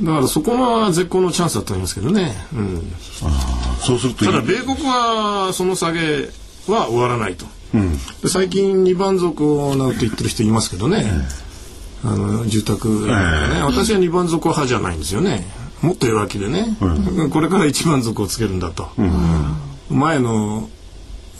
[0.04, 2.36] だからそこは絶好のチャンスだと思いますけどね。
[2.54, 2.92] うん、
[3.24, 6.28] あそうするとただ米国はその下げ
[6.72, 7.46] は終わらないと。
[7.74, 11.06] うん、最近二番底などと言ってる人いますけどね。
[12.04, 15.46] あの住宅、ね、えー、私は二番底派じゃないんですよね。
[15.82, 18.90] もっと弱気でね、うん、これから一番底をつけるんだと。
[18.98, 19.56] うん、
[19.90, 20.70] 前の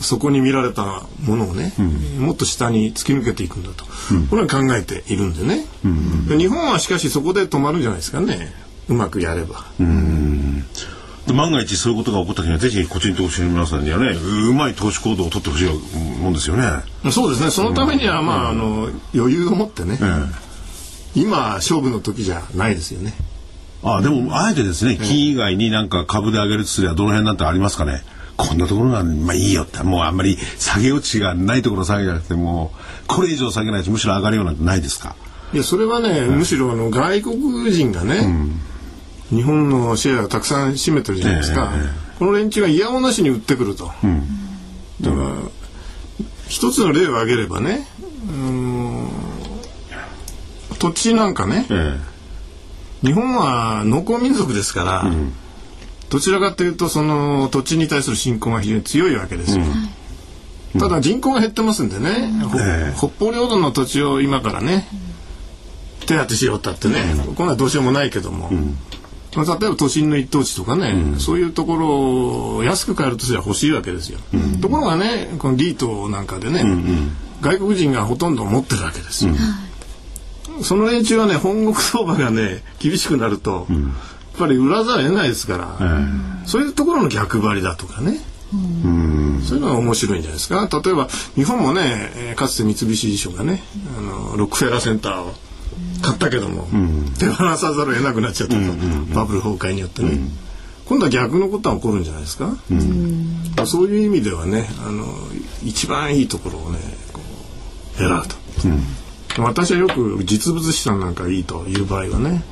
[0.00, 6.26] そこに見られたものをね、うん、もっと下に突き抜けていくんだと、うん、これは考えているんでね、うん。
[6.30, 8.52] うん、日本はしかしそこで止まるんじゃないですかね。
[8.88, 9.66] うまくやれば。
[11.28, 14.10] うん万が一そういうことが起こった時にはぜひ個人投資の皆さんにはね
[14.48, 15.68] うまい投資行動を取ってほしい
[16.20, 16.64] もんですよね。
[17.12, 17.50] そうですね。
[17.50, 19.98] そのためには、まああの余裕を持ってね、
[21.14, 23.14] 今勝負の時じゃないですよね。
[23.82, 28.02] あでもあえてですね金以外になんか株で上げるとすればどの辺なんてありますかね。
[28.36, 29.82] こんなところがまあいいよって。
[29.82, 35.14] もうあんまり下げ落ちがないところ下げじゃなくてもうこれ以上下げないとむしろ上がるようなんてないですか。
[35.52, 38.60] いやそれはね、むしろあの外国人がね、うん、
[39.30, 44.22] 日本のシェアをたくさん占めてるじゃないですか、えー、この連中が嫌おなしに売ってくると、うん、
[45.00, 45.30] だから、
[46.48, 47.86] 一つの例を挙げればね
[50.78, 51.98] 土地なんかね、えー、
[53.06, 55.32] 日本は農耕民族ですから、うん。
[56.10, 59.64] どちらかというとその土地に対する信仰が非常に強いわけですよ。
[60.74, 64.88] うん、ただ人口が減ってますんでね、うん、北方領土の土地を今からね
[66.06, 68.50] 手当てしようったってね、うん、こんなどうしようもないけども。
[69.36, 74.18] まあ、例えば都心の一等地とかね、うん、そういうところを安く買えるとすれば欲しいわけですよ。
[74.34, 79.34] うん、ところがねこのリートなんかでね、うんうん、外国人がほとんど持ってるわけですよ。
[80.62, 83.66] その連中はね本国相場がね厳しくなると、
[84.40, 85.78] ぱり売らざるを得ないですから、
[86.46, 88.18] そういうところの逆張りだとかね、
[89.46, 90.68] そういうのが面白いんじゃないですか。
[90.84, 93.62] 例えば日本もねかつて三菱地所がね
[93.98, 95.34] あのロックフェラーセンターを
[96.02, 96.66] 買ったけども、
[97.18, 98.60] 手放さざるを得なくなっちゃったと、
[99.14, 100.18] バブル崩壊によってね、
[100.86, 102.56] 今度は逆のことは起こるんじゃないですか、
[103.66, 105.06] そういう意味ではねあの
[105.64, 106.78] 一番いいところをね
[107.12, 107.20] こ
[107.94, 108.26] う選ぶ
[109.36, 112.42] と、私はよく実物資産なんかいいという場合はね、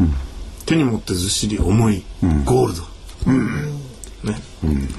[0.67, 2.05] 手に持ってずっしり重い
[2.45, 2.83] ゴールド、
[3.27, 3.47] うん、
[4.25, 4.41] ね、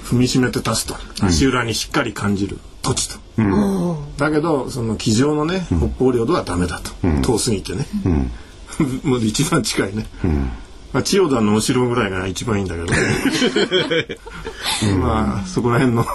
[0.03, 0.95] 踏みしめて立つと。
[1.21, 3.19] 足裏にしっかり感じる土地と、
[4.17, 7.85] だけどその机上のね北方領土はダメだと、遠すぎてね、
[9.03, 10.07] もう一番近いね、
[10.93, 12.87] まあ、千代田のお城ぐらいが一番いいんだけど、
[14.97, 16.05] まあそこら辺の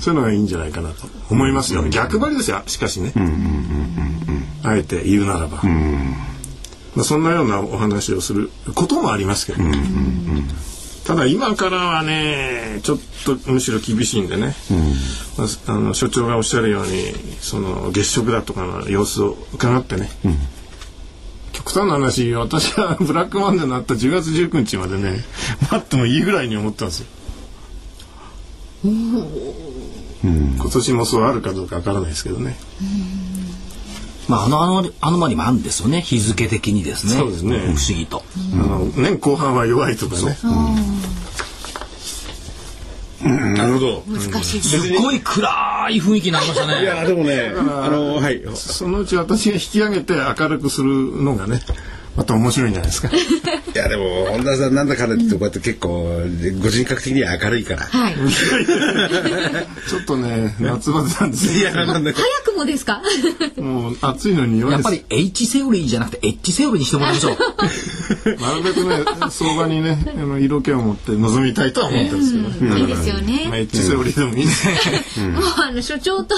[0.00, 1.06] そういうのがいいんじゃないかなと。
[1.30, 3.12] 思いますよ、逆張りですよしかしね、
[4.62, 5.62] あえて言うならば。
[6.94, 10.48] まあ、そんなようなお話をすることもありますけど、うんうんうん、
[11.06, 14.78] ただ今からはねちょっとむしろ厳しいんでね、うん。
[15.36, 20.36] まあ、あの所長がおっしゃるようにその月食だとかの様子を伺ってね、うん、
[21.52, 25.24] 極端な話私は ブラックマンデーになった10月19日までね
[25.70, 27.06] 待ってもいいぐらいに思ったんですよ。
[28.84, 32.56] うん、今年もそうあるかどうかわからないですけどね。
[34.32, 36.00] まあ、あのあのアノマリもあるんですよね。
[36.00, 37.12] 日付的にですね。
[37.12, 37.58] そうですね。
[37.58, 38.22] 不思議と、
[38.54, 40.38] あの年後半は弱いとかね。
[43.22, 44.02] なるほど。
[44.08, 44.60] 難しい。
[44.62, 46.80] すごい暗い雰囲気になりましたね。
[46.82, 48.42] いやでもね、あのはい。
[48.54, 51.60] そのうち私が引き上げて明るくするのがね、
[52.16, 53.08] また面白いんじゃないですか。
[53.14, 56.20] いやでも本田さんなんだかんだってこうやって結構
[56.60, 57.86] ご人格的には明るいから。
[57.86, 58.14] はい。
[59.88, 61.70] ちょっとね夏バテなんですよ。
[61.70, 61.86] 早
[62.44, 63.00] くもですか？
[63.56, 67.36] もう暑いのにやっぱり H セオリーじゃなくて H セオリーにしてもらいましょう。
[68.42, 68.98] なるべくね
[69.30, 72.80] 相場にねあの色気を持って臨みたいとは思ってるんですけど、ね。
[72.80, 73.46] いいですよね。
[73.48, 74.66] まあ、H セオリーでもいいです
[75.20, 75.28] ね。
[75.30, 76.36] もうあの所長と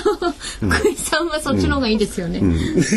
[0.61, 2.41] 福井さんはそっちの方がいいですよね。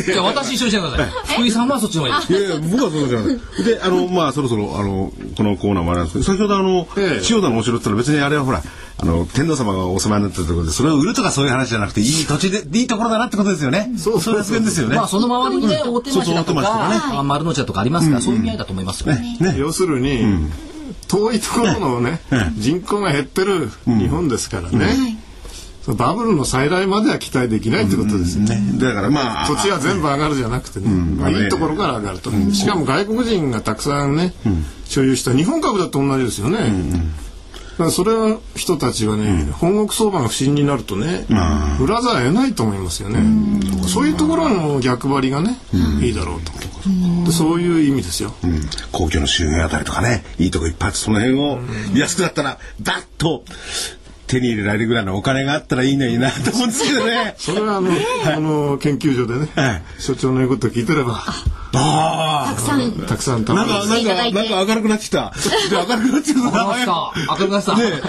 [0.06, 1.10] じゃあ私一緒にしてください。
[1.36, 2.34] 福井さんはそっちの方がいい。
[2.34, 3.38] いやいや僕はそうじゃない。
[3.64, 8.62] で、あの、まあ、そろそろ、あの、このコーナーもあるんですけど、先ほどあの、ええ、千代田のお城ってのは別にあれはほら、
[9.00, 12.84] あの、天皇様がお住まいになってるところで、それを売るとかそういう話じゃなくて、いい土地で、い。
[12.84, 13.92] いところだなってことですよね。
[13.98, 14.40] そうそういう。
[14.40, 14.96] 発言ですよね。
[14.96, 19.38] まあ、その周りにね、大手町だとか、ね、丸の内とかありますから、そういう意味合いだと思いますよね。
[19.40, 19.56] ね。
[19.58, 20.50] 要するに、
[21.08, 22.22] 遠いところのね、
[22.58, 25.18] 人口が減ってる日本ですからね。
[25.96, 28.62] バブルの再来までは期待できないってことですよね。
[28.80, 34.34] だからまあ土地は全部上がるじゃなくてね、まあ、いいところから上がると、しかも外国人がたくさんね、
[34.86, 36.58] 所有した日本株だと同じですよね。
[36.58, 41.26] だからそれは人たちはね、本国相場が不振になるとね、
[41.80, 43.20] 売らざるを得ないと思いますよね。
[43.88, 45.58] そういうところの逆張りがね、
[46.02, 46.52] いいだろうと。
[47.32, 48.34] そういう意味ですよ、
[48.92, 51.60] 公共の収入あたりとかねいいとこいっぱいあってその辺を
[51.96, 53.44] 安くなったらバッと
[54.28, 57.36] 手に入れられるぐらいのお金があったらいいのになと思うんですけどね。
[57.40, 57.92] それはあの、
[58.26, 61.24] あの研究所でね、所長の言うこと聞いてれば。
[61.74, 62.54] ああ。
[62.54, 62.92] たくさん。
[62.92, 65.34] たくさんなんか、なんか、なんか明るくなってきた。
[65.70, 66.40] で、明るくなってきた。
[67.30, 67.78] 明るくなってきた。
[67.78, 68.02] ね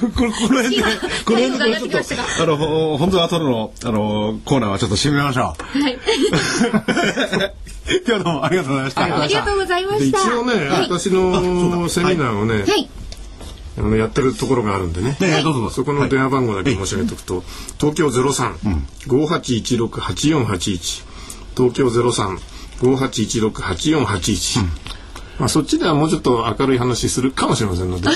[0.16, 0.82] この、この辺で、
[1.24, 5.82] この辺でちょっと、あの、本当は後の、あの、コーナーはちょっと締めましょう。
[5.82, 5.98] はい。
[8.06, 9.02] 今日どうもありがとうございました。
[9.02, 10.18] ありがとうございました。
[10.18, 12.88] 一応ね、私のセミナーをね、はい
[13.78, 15.16] あのやってるところがあるんでね。
[15.20, 17.44] ねどうぞそこの電話番号だけ申し上げておくと、
[17.78, 18.56] 東京ゼロ三
[19.06, 21.04] 五八一六八四八一
[21.56, 22.38] 東京ゼロ三
[22.82, 24.58] 五八一六八四八一。
[25.38, 28.08] まあそっちではもうちょっと明るい話するかもしれませんので。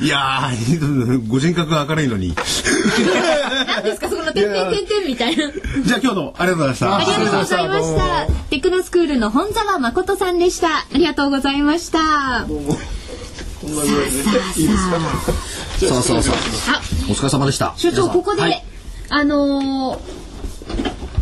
[0.00, 0.50] いや
[1.28, 2.34] ご人格が明るいのに。
[3.66, 5.50] 何ですかそのてんてんてんてんみたいな。
[5.84, 6.96] じゃあ今日のありがとうございました。
[6.96, 8.26] ありがとうございました。
[8.48, 10.78] テクノスクールの本沢誠さんでした。
[10.78, 12.46] ありがとうございました。
[13.66, 15.00] こんなぐらいでいいですか？
[15.80, 16.34] そうそうそう。
[16.72, 17.74] あ、お疲れ様でした。
[17.76, 18.64] 所長ここで、はい、
[19.08, 19.98] あのー、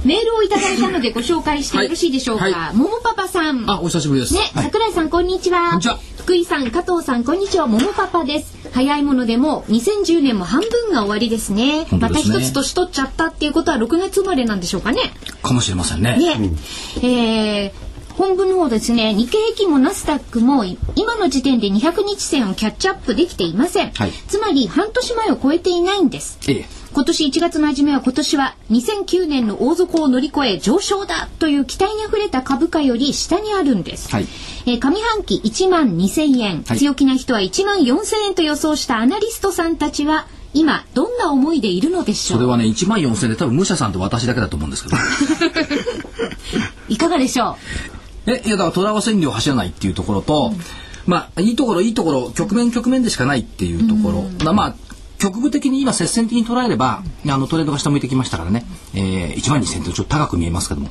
[0.05, 2.45] メールをいただいたのでご紹介してよろしいでしょうか？
[2.45, 3.69] はい、ももパパさん。
[3.71, 4.35] あ、お久しぶりです。
[4.35, 5.71] ね、桜井さんこんにちは。
[5.71, 5.99] こんにちは。
[6.19, 7.67] 福井さん、加藤さん、こんにちは。
[7.67, 8.55] ももパパです。
[8.73, 11.87] 早いものでも2010年も半分が終わりですね。
[11.87, 15.01] すねまた一つ年取っちゃったっていうことは6月生まれなんでしょうかね。
[15.43, 16.17] かもしれませんね。
[16.19, 17.84] ね、うん、えー
[18.17, 19.13] 本部の方ですね。
[19.15, 34.27] 日経平均もナスダックも今の時点で200日線をキャッチアップできていません、はい、つまり半年前を超えていないんです、ええ、今年1月の初めは今年は2009年の大底を乗り越え上昇だという期待にあふれた株価より下にあるんです、はい、
[34.67, 42.39] えー、上半期1万2000円、はい、強気な人は1万4000円と予想したアナリストさんたちは今どんな思いでいるのでしょう？
[42.39, 44.97] それはね1万4000円で多分武者さんと私だけだと思うんですけど。
[46.89, 47.57] いかがでしょ
[48.01, 48.04] う？
[48.27, 50.61] えいやだから虎は千里を走らないっていうところと、うん、
[51.07, 54.75] まあいいところいいところ局面局面でしかないっていうところ、うん、まあ
[55.19, 60.89] 局部的に今接戦的に捉えればあのトレードが下向いてきましたからね、えー、1万2000ってちょっと高く見えますけども、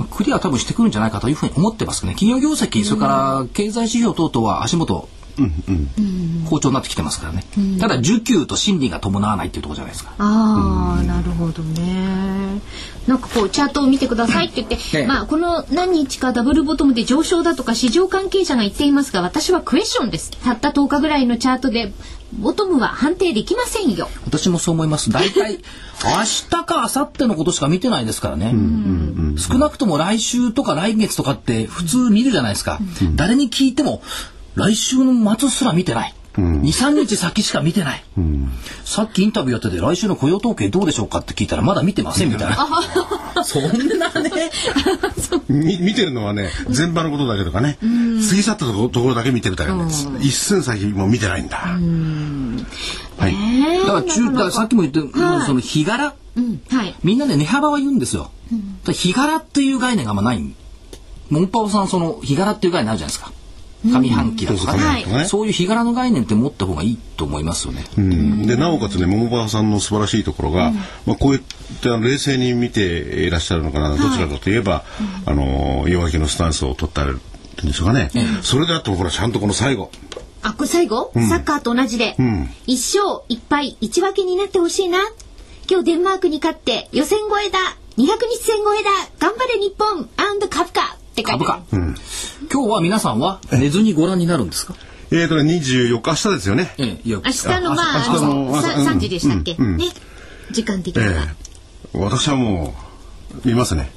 [0.00, 2.12] うん、クリアは多分してくるんじゃないかというふうに思ってますね。
[2.12, 5.08] 企業業績それから経済指標等々は足元
[6.48, 7.44] 好調になってきてますからね、
[7.80, 10.14] ただ需給と心理が伴わないっていうところじゃないですか。
[10.18, 12.60] ああ、なるほどね。
[13.06, 20.30] なんかこうチャートを見てくださいって言って、まあこの何日かダブルボトムで上昇だとか市場関係者が言っていますが私はクエスチョンです。
[20.30, 21.92] たった10日ぐらいのチャートで
[22.32, 24.08] ボトムは判定できませんよ。
[24.26, 25.10] 私もそう思います。
[25.10, 25.60] 大体
[26.04, 28.54] 明日か明後日のことしか見てないですからね。
[29.36, 32.78] 少なくとも来週とか来月とかって普通見るじゃないですか、
[33.14, 34.02] 誰に聞いても
[34.54, 36.14] 来週の末すら見てない。
[36.36, 38.50] うん、23日先しか見てない、うん、
[38.84, 42.66] さっきインタビューやってて来週の雇用統計どうでしょうかって聞いたらまだ見てませんみたいな。
[43.44, 43.62] そん
[43.98, 44.50] なね。
[45.48, 51.58] 見てるのはね前場のことだけとかね過ぎ去ったところだけ見てるだけです、一寸先も見てないんだ。
[53.16, 53.36] はい、
[53.86, 56.60] だから中ださっきも言って、はい、その日柄、うん。
[56.68, 60.42] はい、みんなで値幅は言うんですよ、うん、日柄っていう概念があんまない。
[61.30, 63.32] モンパオさんその日柄っていう概念あるじゃないですか
[63.84, 65.50] 上半期だとかね、そうい。
[65.50, 67.84] う日柄の概念って持った方がいいと思いますよね。
[68.46, 70.72] でなおかつね桃川さんの素晴らしいところが、
[71.06, 71.40] まあ、こういっ
[71.82, 72.80] た冷静に見て
[73.26, 74.84] いらっしゃるのかなどちらかといえば、
[75.26, 77.20] あの弱気のスタンスを取ったん
[77.62, 78.10] でしょうかね、
[78.42, 79.90] それであってもほらちゃんとこの最後。
[80.42, 82.16] あこれ最後、サッカーと同じで、
[82.66, 84.98] 一勝一敗一分けになってほしいな。
[85.70, 87.58] 今日デンマークに勝って予選超えだ。
[87.96, 88.90] 200日戦超えだ。
[89.18, 90.08] 頑張れ日本。
[90.16, 91.94] アンドカフカって書いて株価、今
[92.64, 94.74] 日は皆さんは寝ずにご覧になるんですか？
[95.12, 96.74] えーとね、24日、明日ですよね。
[96.78, 98.86] ええ、いや明日のまあ、明日のあのさうん。
[98.88, 99.76] 3時でしたっけ、うんうん。
[99.76, 99.86] ね。
[100.50, 101.22] 時間的にえは。
[101.94, 102.74] え私はも
[103.44, 103.92] う、見ますね。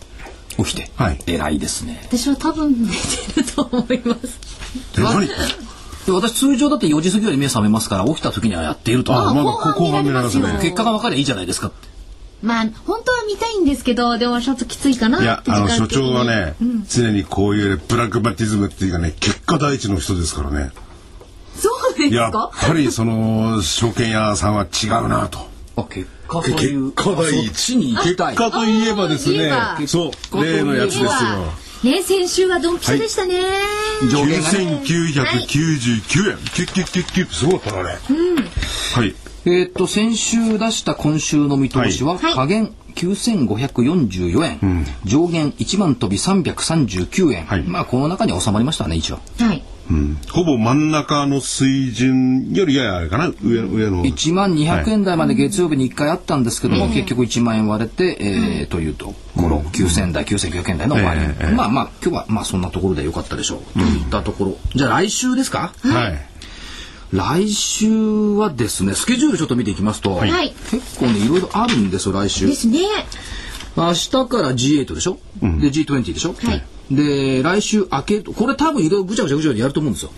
[0.58, 1.20] 起きて、はい。
[1.26, 2.00] 偉いですね。
[2.08, 4.40] 私は多分寝てると思います。
[4.98, 5.28] え、何？
[5.28, 5.34] で
[6.14, 9.14] 私通常だって4時過ぎより目覚めますから起きた時にはやっていると。
[9.14, 10.60] あ、まだ後半後半見られますね。
[10.62, 11.88] 結果が分かりゃいいじゃないですかって
[12.42, 16.56] まあ、本当は見たいんですけど、でもちょっときついかなっいや、てあの、所長はね、
[16.88, 20.72] 常にこういうプラグマティズムっていうかね、結果第一の人ですからね。
[21.56, 25.48] そうですやっかぱりその、証券屋さんは違うなと。
[25.78, 29.52] あ結果という結果第一に行きたいかといえばですね
[29.86, 31.10] そう、例のやつですよ。
[31.84, 33.36] ね、先週はドンピシャでしたね。
[34.12, 36.38] 上限がね9999円。
[36.54, 38.00] キュッキュッキュッキュッすごかったな、あれ。
[38.94, 39.16] はい。
[39.50, 42.34] えーっと先週出した今週の見通しは、はい。
[42.34, 47.64] 下限9544円、上限1万飛び339円、はい。
[47.64, 49.20] まあこの中に収まりましたね一応。
[49.40, 49.64] はい。
[49.90, 50.18] うん。
[50.32, 54.04] ほぼ真ん中の水準よりややあれかな上の上の。
[54.04, 61.46] 1万200円台まで月曜日に1回あったんですけども、結局1万円割れて、えーというところ、9000円台9900円台の終わり、ええ。
[61.46, 64.58] ええまあまあ今日はまあそんなところでよかったでしょう、といったところ。
[64.76, 65.72] じゃあ来週ですか？
[65.84, 66.20] はい。
[67.14, 70.54] 来週はですねスケジュールちょっと見ていきますと、はい。
[70.70, 72.48] 結構ねいろいろあるんですよ来週。
[72.48, 72.80] ですね。
[73.76, 76.64] 明日から G8 でしょ、で G20 でしょ、はい。
[76.90, 80.12] で来週明けこれ多分いろいろぐちゃぐちゃぐちゃぐちゃやると思うんですよ、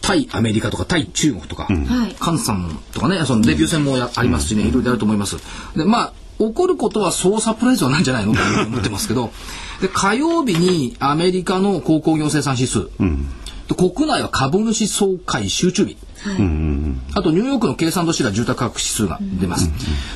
[0.00, 2.14] 対アメリカとか対中国とか、はい。
[2.20, 5.36] 韓さんとかねそのデビュー戦もやありますしねいろいろやると思います。
[5.76, 8.34] でまあ起こることはそうサプライズはないんじゃないの？
[8.34, 9.32] と思ってますけど。
[9.80, 12.88] で火曜日にアメリカの鉱工業生産指数、で
[13.74, 15.96] 国内は株主総会集中日、
[17.14, 19.70] あとニューヨークの計算都市が住宅価格指数が出ます。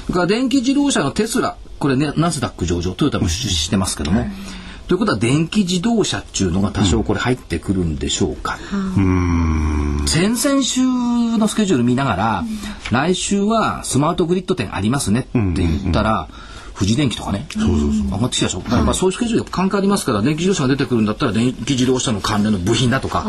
[0.07, 4.27] それから電気自動車のテスラ、これね、ナスダック上場、トヨタも出資してますけども、
[4.89, 8.59] ということは電気自動車っていうのが多少これ入ってくるんでしょうか。
[10.07, 10.83] 先々週
[11.39, 12.45] のスケジュール見ながら、
[12.91, 16.29] 来週はスマートグリッド店ありますねって言ったら、
[16.83, 18.07] 富士電機とかね、そうそうそう。
[18.07, 18.59] 上がってきたでしょ。
[18.59, 23.25] だからやっぱそういうスケジュール関係ありますから、電気自動車が出てくるんだったら、電気自動車の関連の部品だとか、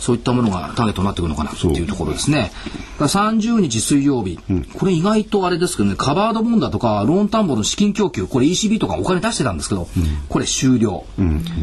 [0.00, 2.52] そういったものがターゲットになってくるのかなっていうところですね。
[2.98, 4.38] だから30日水曜日、
[4.74, 9.88] これ意外とあれですけどね、カバードボンダとか、ローン担保の資金供給、これ ECB とかお金出してたんですけど、
[10.28, 11.04] これ終了。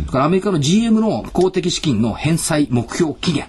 [0.05, 3.47] だからアメリカの GM の公的資金の返済目標期限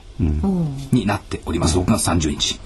[0.93, 2.61] になっております、6月30日。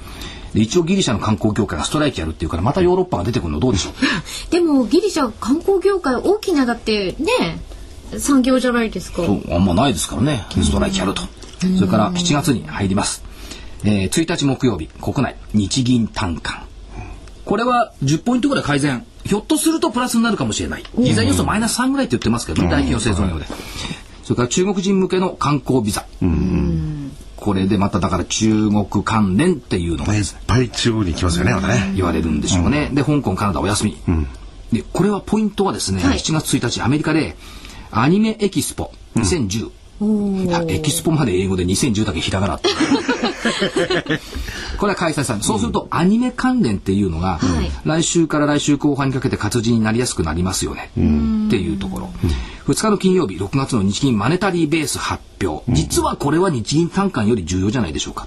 [0.57, 3.94] で一応ギリシャの観光業界がストライキやるっていうからまたヨーロッパが出てくるのどうでしょう？
[4.50, 7.61] でも、ギリシャ観光業界大きなだってね、
[8.18, 9.18] 産業じゃないですか。
[9.26, 11.22] そうあんまないですからねストライキやると。
[11.78, 13.22] それから7月に入ります、
[13.84, 16.62] えー1日木曜日国内日銀短観。
[17.44, 19.04] これは10ポイントぐらい改善。
[19.26, 20.84] ひょっとするとプラスになるかもしれない。
[20.98, 23.44] 事前予想マイナス3ぐらいって言ってますけどね大企業製造業で。
[24.22, 26.04] それから中国人向けの観光ビザ
[27.47, 31.92] これでまただから中国関連っていうのがいっぱい中国に行きますよね、またね。
[31.94, 32.90] 言われるんでしょうね。
[32.92, 33.97] で、香港、カナダお休み。
[34.72, 37.36] で、これはポイントはですね、はい7月1日アメリカで
[37.92, 39.70] アニメエキスポ2010。
[40.01, 42.68] あエキスポまで英語で2010だけひらがなって。
[44.78, 45.44] これは開催される。
[45.44, 50.90] そうすると、アニメ関連っていうのが、はい来週から来週後半にかけて活字になりやすくなりますよね。
[50.94, 52.11] っていうところ。
[52.66, 55.62] 2日の金曜日、6月の日銀マネタリーベース発表。
[55.72, 58.26] 実はこれは日銀短観より重要じゃないでしょうか。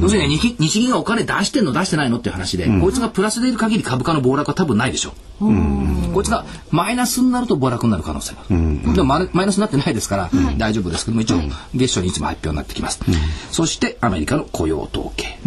[0.00, 6.12] 要するに日日銀がお金出してんの出してないのっていう話で、こいつがプラスでいる限り株価の暴落は多分ないでしょう。
[6.12, 8.94] こいつがマイナスになると暴落になる可能性がある。
[8.94, 11.36] でもマイナスになってないですから、大丈夫ですけども、一応
[11.74, 13.00] 月初にいつも発表になってきます。
[13.50, 15.38] そしてアメリカの雇用統計。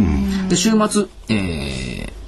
[0.49, 2.21] で、週末、えー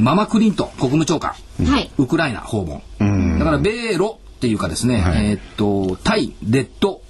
[0.00, 1.32] ママクリントン国務長官、
[1.64, 1.90] はい。
[1.98, 3.38] ウクライナ訪問。
[3.38, 7.02] だから米ロっていうかですね、はいえーっと、対レッド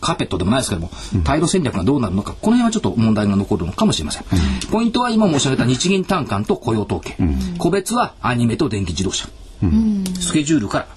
[0.00, 0.90] カーペットでもないですけども、
[1.24, 4.24] 対ロ戦略がどうなるのか、この辺はちょっと問題が残るのかもしれません。
[4.70, 7.16] ポイントは今申し上げた日銀短観と雇用統計。
[7.58, 9.28] 個別はアニメと電気自動車。
[10.20, 10.88] スケジュールから、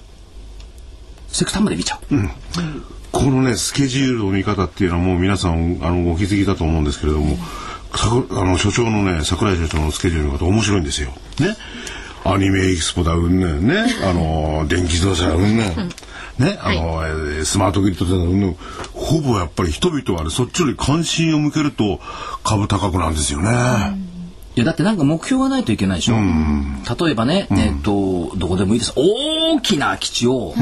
[1.28, 2.16] セクターまで見ちゃう。
[3.12, 7.36] このね、スケジュールの見方っていうのはもう皆さん、あの、お気づきだと思うんですけれども、
[7.92, 11.10] あの、所長のね、桜井所長のスケジュールの方面白いんですよ。
[11.38, 11.56] ね。
[12.24, 13.84] アニメエキスポだ、うんぬんね。
[14.02, 15.90] あの、電気自動車だ、うんぬん。
[16.38, 18.56] ね、あの、えースマートグリッドだ、うんぬん。
[18.92, 22.00] ほぼやっぱり人々はね、そっちより関心を向けると
[22.42, 23.50] 株高くなんですよね。
[24.56, 26.14] いや、だってなんか目標がないといけないでしょ。
[26.14, 28.92] 例えばね、えーっと、どこでもいいです。
[28.96, 30.54] 大きな基地を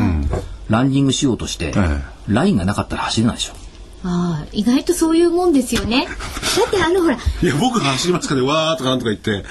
[0.68, 3.52] ランニングしようとして、えラインがなかったら走れないでしょ。
[4.04, 6.06] ああ、意外とそういうもんですよね。
[6.06, 6.12] だ
[6.66, 9.44] ってあのほら、いや、僕走りますから、わーとかなんとか言って、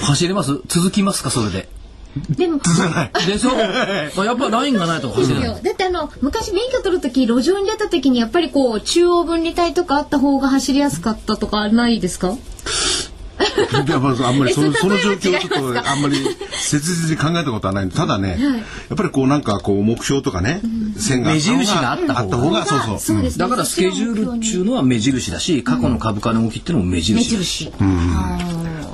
[0.00, 0.60] 走れます？
[0.68, 1.68] 続きますかそれで。
[2.30, 2.58] でも、
[3.26, 3.50] でしょ？
[4.24, 5.62] やっぱラインがないと走れない。
[5.62, 12.28] だってあの昔免許取る時路上に出た時にやっぱりこう中央分離帯とかあった方が走りやすかったとかないですか？
[12.32, 12.38] い
[13.88, 16.16] やまああんまりそのえその状況をちょっとあんまり
[16.52, 17.88] 切実に考えたことはない。
[17.88, 18.38] ただね、
[18.88, 20.60] やっぱりこうなんかこう目標とかね、
[20.96, 23.38] 線が目印があった方があった方がそうそう。
[23.38, 27.64] だからスケジュールっていうのは目印だし、過去の株価の動きっていうのも目目印だし。
[27.64, 27.72] 印、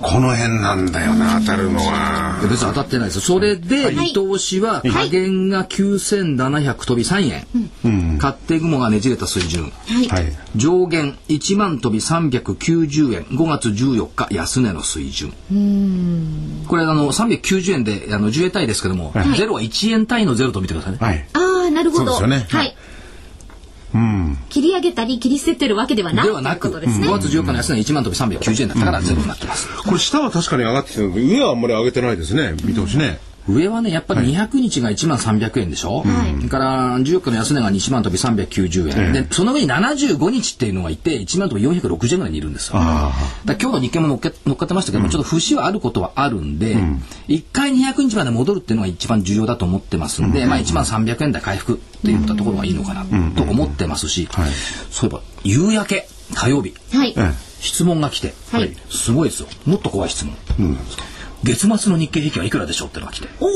[0.03, 2.39] この辺なんだよな当たるのは。
[2.43, 3.21] 別に当たってないですよ。
[3.23, 7.45] それで、見通しは、下限が9700飛び3
[7.83, 8.19] 円。
[8.19, 9.73] 買って雲がねじれた水準。
[10.57, 13.23] 上限1万飛び390円。
[13.25, 15.33] 5月14日安値の水準。
[16.69, 20.99] これあの390円であの10円単位ですけども、はいゼロは1円単位のゼロと見てくださいね。
[21.01, 21.27] はい。
[21.33, 22.77] ああなるほどそうですよねはい
[23.95, 24.39] うん。
[24.49, 29.69] 切り上げたり切り捨ててるわけではないではなく、ということですね、5月14日の安値1万飛び390円だったからゼロになってます。
[29.83, 33.21] これ下は確かに上がってきてるので上はあんまり上げてないですね見通しね。
[33.49, 36.03] 上はね、やっぱり200日が1万300円でしょ、
[36.37, 42.75] それから14日の安値が1万飛び390円、でその上に75日っていうのがいて1万飛び460円ぐらいにいるんですよ。
[43.45, 46.77] だ今日の日経も乗っけ乗っかってましたけども、ちょっと節はあることはあるんで、
[47.29, 54.29] 1回200日まで戻るっていうのが一番重要だと思ってますんで、まあ1万300円台回復っていったところがいいのかなと思ってますし、
[54.91, 58.77] そういえば夕焼け火曜日、はい、え質問が来て、はい。
[58.91, 59.49] すごいですよ。
[59.65, 60.35] もっと怖い質問、
[61.45, 63.29] 月末の日経平均はいくらでしょうってのが来て。
[63.41, 63.47] お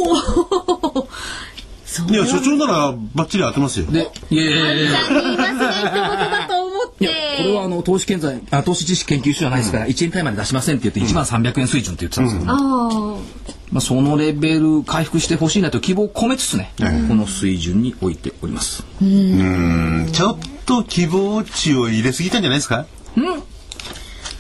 [1.01, 1.09] お
[2.11, 3.87] いや所長ならバッチリ当てますよ。
[3.87, 5.01] でいやいやいやいや。
[5.09, 7.05] 言いますねってことだと思って。
[7.05, 12.53] いやこれはあの投資経済あ投資知識研究所じゃないですから、1円単位まで出しませんって言って1万300円水準って言ってたんですけど。
[12.55, 13.21] も、あ
[13.73, 16.73] まあ、そのレベル回復してほしいなと希望を込めつつね、
[17.09, 18.85] この水準に置いております。
[19.01, 20.09] うん。
[20.13, 22.81] ちょっと希望値を入れすぎたんじゃないですか？
[22.81, 22.87] あ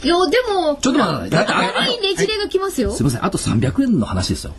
[0.05, 2.93] いやでもちょっと待ってねじれが来ますよ。
[2.93, 4.55] すみません、あと300円の話ですよ。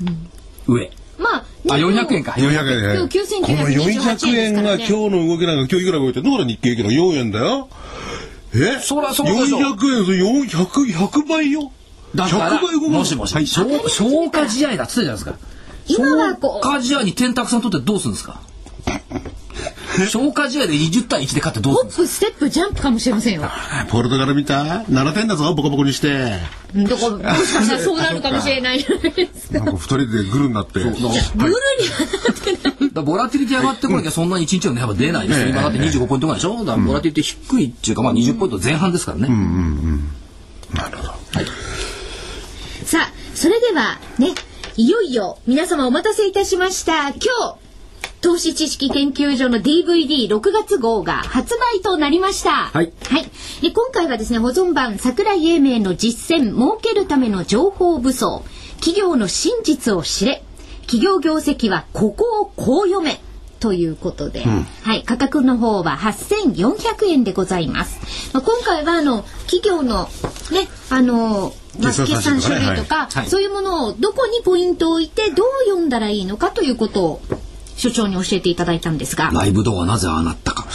[0.68, 0.92] 上。
[1.18, 2.32] まああ、400円か。
[2.32, 2.94] 400円。
[2.94, 7.32] でも9928この400円が今日の動きなんか今日いくら動いてるだから日経平均の？4円。
[7.32, 7.70] だよ
[8.54, 8.80] え？
[8.80, 11.72] そらそうでしょ400円それ400 100倍よ？
[12.16, 13.48] だから100倍動くのもしもし、はい。
[13.48, 15.36] 消消化試合だっつったじゃないですか。
[15.88, 16.64] 今はこう。
[16.64, 18.42] 消化試合に点たくさん取ってどうするんですか？
[20.10, 23.49] 消化試合で20対1で勝ってどうすホップステップジャンプかもしれませんよ。
[23.89, 26.39] ポルトガル見た ?7 点だぞボコボコにして。
[26.76, 29.51] うんだからもしかしたらそうなるかもしれないじゃないです。
[29.51, 30.74] かなんか2人でグルになって。
[30.80, 31.20] ブルにはなっ
[32.36, 32.51] て
[32.84, 32.93] ない。
[32.93, 35.41] だボラティリティ上がってこなきゃそんなに1日の値幅出ないです。
[35.41, 35.47] よ。
[35.47, 36.60] 今だって25ポイントぐらいでしょ？
[36.64, 39.28] だからボラティリティ低いっていうか、まあ20ポイント前半ですからね。
[40.74, 41.10] なるほど。
[42.86, 44.34] さあそれではね
[44.78, 47.10] いよいよ皆様お待たせいたしました。
[47.10, 47.69] 今日
[48.22, 52.70] 投資知識研究所の DVD6 月号が発売となりました。
[52.74, 53.24] はいはい。
[53.62, 58.44] で今回はですね、保存版桜井英明の実践、儲けるための情報武装、
[58.76, 60.44] 企業の真実を知れ、
[60.82, 63.22] 企業業績はここをこう読め。
[63.60, 64.42] ということで、
[64.84, 68.32] はい、価格の方は8400円でございます。
[68.34, 70.08] まあ、今回はあの企業の
[70.52, 77.22] ね、あのまあ、決決算算書類とかね書類とか、はいそういうものをどこにポイントを置いてどう読んだらいいのかということを
[77.80, 80.68] 所長に教えていただいたんですが、ライブ動画なぜああなったか。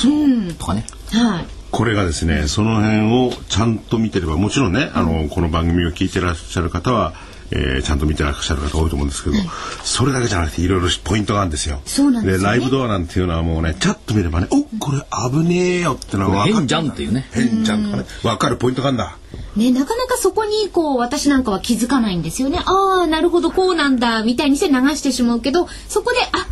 [0.59, 0.87] とかね。
[1.13, 1.47] はい。
[1.71, 7.15] これがですねその辺をちゃんと見てればもちろんねあのこの番組を聞いてらっしゃる方は、
[7.51, 9.37] えーちゃんと見てらっしゃる方多いと思うんですけど、
[9.83, 11.81] それだけじゃなくていろいろポイントがあるんですよ。
[11.85, 15.03] そうなんですよねライブドアなんていうのはもうねちゃっと見ればねおこれ
[15.33, 17.29] 危ねえよってのが分か変じゃんっていうね。
[17.33, 19.19] 変じゃんとかね分かるポイントがあるんだ。
[19.57, 22.61] ね、なかなかそこにこう私なんかは気づかないんですよね。
[22.65, 26.47] ああ、なるほどこうなんだみたいにして流してしまうけど、そこであ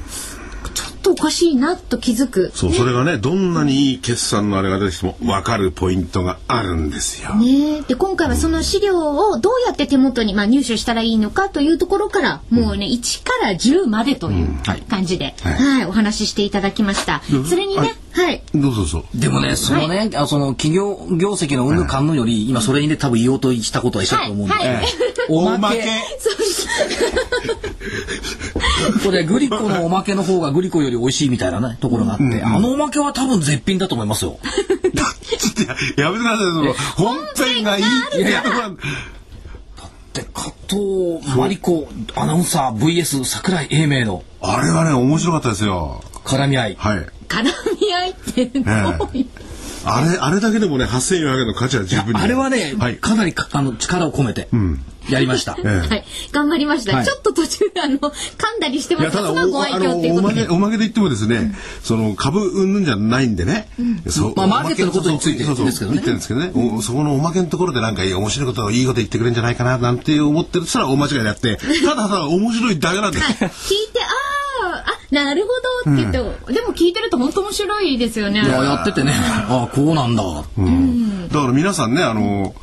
[1.02, 2.50] とおかしいなと気づく。
[2.54, 7.34] そう、それがねどんなにいい決算のあれが出てきても分かるポイントがあるんですよ。
[7.34, 14.82] ね、で今回はその資料をどうやって手元に、まあ、入手したらいいのかというところからもうね1から10までというはい。
[14.82, 15.54] 感じで、はい。
[15.54, 17.22] はい、お話ししていただきました。
[17.48, 19.04] それにね、はい、どうぞどうぞ。
[19.14, 24.54] でもね、そのね、あその企業業績のうんぬかんぬより、今それにね、多分言おうとしたことは一緒だと思うんで。
[24.54, 24.84] はいはい
[25.28, 25.82] おまけ。
[29.04, 34.38] これグリコのおまけの方がグリコより美味しいみたいなね、ところがあって、あのおまけは多分絶品だと思いますよ。
[35.38, 37.16] ちょっとややめてくださいその本
[37.54, 38.76] 編がいいっていうところ
[40.12, 46.02] で、加藤真理子アナウンサー VS 桜井英明のあれはね面白かったですよ。
[46.24, 46.76] 絡み合い。
[46.76, 47.06] はい。
[47.32, 47.44] 絡
[47.80, 49.28] み合いってどういう、
[49.84, 52.20] あれ、あれだけでもね、8400円の価値は十分に。
[52.20, 52.96] あれはね、はい。
[52.96, 54.48] かなりかあの力を込めて
[55.10, 55.56] やりました。
[55.58, 55.66] ええ。
[55.66, 57.04] はい、頑張りました、はい。
[57.04, 58.06] ちょっと途中であの噛
[58.56, 59.12] んだりしてます。
[59.12, 60.42] ただ、がご愛おあの、嬌っていうことで。
[60.42, 63.68] おまけ、おまけで言ってもですね、その、株うんぬんじゃないんでね。
[64.08, 65.96] そうまあマーケットのことについてそうそうですけどね。
[65.96, 66.52] 言ってるんですけどね。
[66.76, 73.18] おそこのおまけのところでなんか、いい面白いことをいいこと言ってくれるんじゃないかな、なんて思ってるそら大間違いであって、 ただただ面白いだけなんで。
[73.18, 73.24] す。
[73.24, 73.32] 聞い
[73.92, 74.00] て
[74.62, 75.48] あーあなるほ
[75.84, 78.40] どって言って、でも聞いてると本当面白いですよね。
[78.40, 80.22] いややっててね、ああこうなんだ。
[80.24, 82.54] だから皆さんね、あの、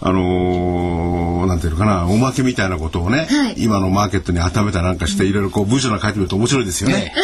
[0.00, 3.54] あのーなんていうのかな、おまけみたいなことをね、はい。
[3.58, 6.96] 今のマーケットに当てはめたりなんかして、いろいろこう文章なんか書いてみると面白いですよね。
[6.96, 7.14] ね。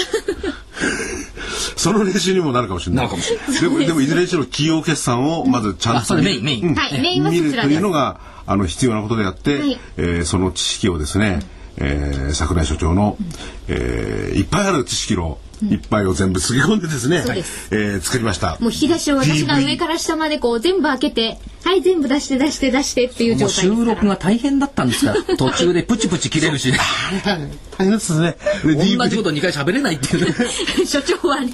[1.76, 3.06] その練習にもなるかもしれない。
[3.06, 6.68] なるかもしれでも、でもいずれにしろ企業決算をまずちゃんとあそれメインメイン。
[6.68, 9.78] うんはいメインはそ見るというのが、あの、必要なことであって、はい。
[9.96, 11.40] えーその知識をですね、
[11.76, 13.16] えー桜井所長の、
[13.68, 15.38] えーいっぱいある知識の
[15.70, 18.58] いっぱいを全部つぎ込んでですね、そうですえー作りました。
[18.60, 25.14] もう引き出しを私が上から下までこう全部開けてはい全部出して出して出してっていう状態収録が大変だったんですか？
[25.14, 26.72] ら、 途中でプチプチ切れるし、
[27.76, 28.36] 大変ですね。
[28.64, 30.34] で同じこと2回喋れないっていうね。
[30.86, 31.50] 所長はね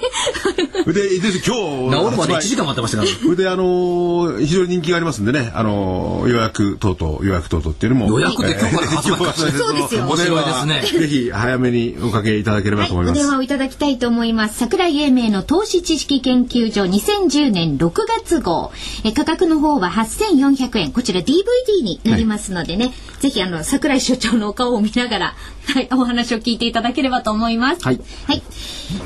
[0.85, 3.35] で、で、今日、治るまで1時間待ってましたから。
[3.35, 8.09] で、あのー非常に人気がありますんでね、あのー予約等々、予約等々っていうのも。
[8.09, 9.23] 予約で今日から始まそ
[9.71, 13.19] うですよお電話面白いですぜひ早めにおかけいただければはい、と思います。
[13.19, 14.57] お電話をいただきたいと思います。
[14.59, 18.71] 桜井英明の投資知識研究所2010年6月号。
[19.03, 20.91] え価格の方は8400円。
[20.91, 25.35] こちら DVD になりますのでね、ぜひあの、桜井所長のお顔を見ながら、
[25.67, 27.85] はい、お話を聞いていただければと思います。
[27.85, 27.99] はい。
[28.27, 28.41] はい。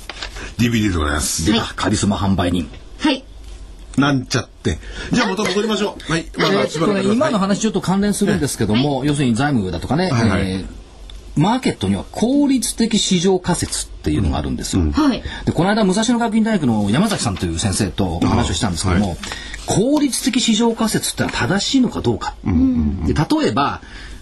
[0.58, 1.46] DVD でございます。
[1.46, 2.70] 出た、カリスマ販売人。
[3.00, 3.24] はい。
[3.98, 4.80] なんちゃって。
[5.12, 6.12] じゃあまた戻りましょう。
[6.12, 6.26] はい。
[6.38, 10.80] まえだーっとね、今の話ちょっと関連するんですけども、要するに財務だとかね、はいはいえー
[11.40, 14.92] マーケットには効率的市場仮説っていうのがあるんですよ。
[14.92, 15.24] はい。
[15.46, 19.16] でこの間武蔵野学院大学の山崎さんという先生とお話をしたんですけども、は
[19.66, 23.82] 効率的市場仮説ってのは正しいのかどうか、で例えば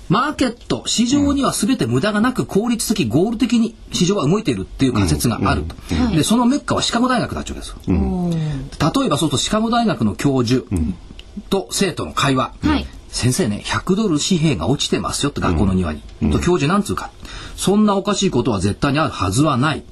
[0.10, 5.76] マーケット市場には全て無駄がなく効率的合理的に市場は動いているっていう仮説があると、
[6.16, 10.66] でそのメッカはシカゴ大学だっちゅうわけですよ、例えばそうするとシカゴ大学の教授
[11.50, 12.86] と生徒の会話、はい。
[13.10, 16.02] 先生ね100ドル紙幣が落ちてますよって学校の庭に、
[16.32, 17.12] と教授なんつうか。
[17.56, 19.84] そんなおかしいことは絶対にあるはずはない、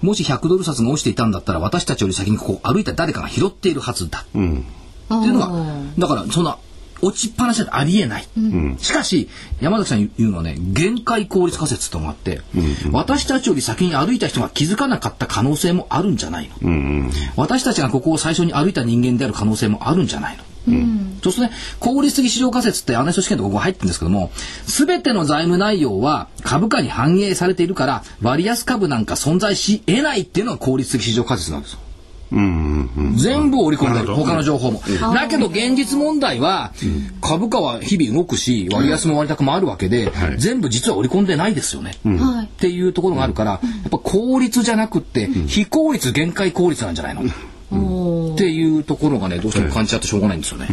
[0.00, 4.64] もし100ドル札が落ちていたんだったら私たちより先にここを歩いた誰かが拾っているはずだ、っていう
[5.32, 5.50] のが
[5.98, 6.56] だからそんな
[7.02, 8.28] 落ちっぱなしだとありえない、
[8.78, 9.28] しかし
[9.60, 12.40] 山崎さん言うのはね限界効率仮説というのがあって、
[12.92, 20.44] 私たちより先に歩いた人が気づかなかった可能性もあるんじゃないの、私たちがここを最初に歩いた人間である可能性もあるんじゃないの、
[21.22, 24.30] そうするとね、効率的市場仮説ってアナリスト試験とここ入ってるんですけども、
[24.66, 31.78] すべての財務内容は株価に反映されているから、割安株なんか存在し得ないっていうのが効率的市場仮説なんですよ。
[32.30, 34.82] 全部織り込んでる、他の情報も。
[35.14, 36.72] だけど現実問題は、
[37.20, 41.94] 株価は日々動くし、割安も割高もあるわけで、全部実は織り込んでないですよね。
[42.04, 42.46] はい。
[42.46, 50.68] っていうところがあるから、やっぱ効率じゃなくって、非効率限界効率なんじゃないの、っていうところがねどうしても感じちゃってしょうがないんですよね。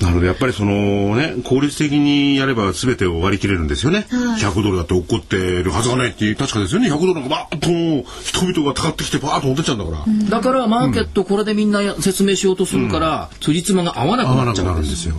[0.00, 6.90] なのでやっぱりそのね効率的にやれば全てを割り切れるんですよね、100ドルだって怒ってるはずがないっていう確かですよね。
[6.90, 14.74] 100ドルなんかバーッともう人々がたかってきてバーッと持ってっちゃうんだから、だからマーケットこれでみんな説明しようとするから、辻褄が合わなく合わなくなっちゃうんでよ。
[14.74, 15.16] なるんですすよ。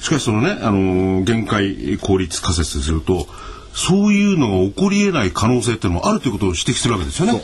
[0.00, 3.26] しかしそのね、あのー限界効率仮説すると
[3.74, 7.40] そういうのが起こり得ない可能性っていうのもあるということを指摘するわけですよね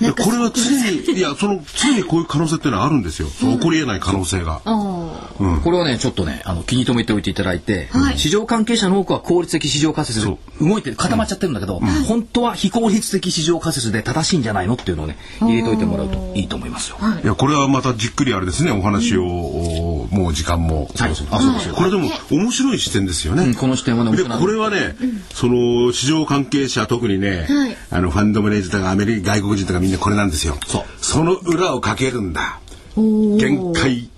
[0.00, 8.18] いやこれは常にいやその常にこういう可能性っていうのはあるんですよ、その起こり得ない可能性が、これはねちょっとねあの気に留めておいていただいて、はい。
[8.18, 16.98] 市場関係者の多くは効率的市場仮説で動いてる固まっちゃってるんだけど、本当は非効率的市場仮説で正しいんじゃないのっていうのをね入れといてもらうといいと思いますよ。
[17.22, 17.26] い。
[17.26, 20.88] やこれはまたじっくりあれですねお話を、おもう時間も。
[20.94, 21.68] そろそろあそうです。
[21.68, 24.96] よこれでも面白い視点ですよね、うんこの視点はねこれはね、
[25.32, 27.76] その市場関係者特にね、はい。
[27.90, 30.56] あのファンドマネージャーとかアメリカ外国人とかみんなこれなんですよ。
[30.66, 30.84] そう。
[31.22, 32.58] の裏をかけるんだ。
[32.96, 34.08] 限界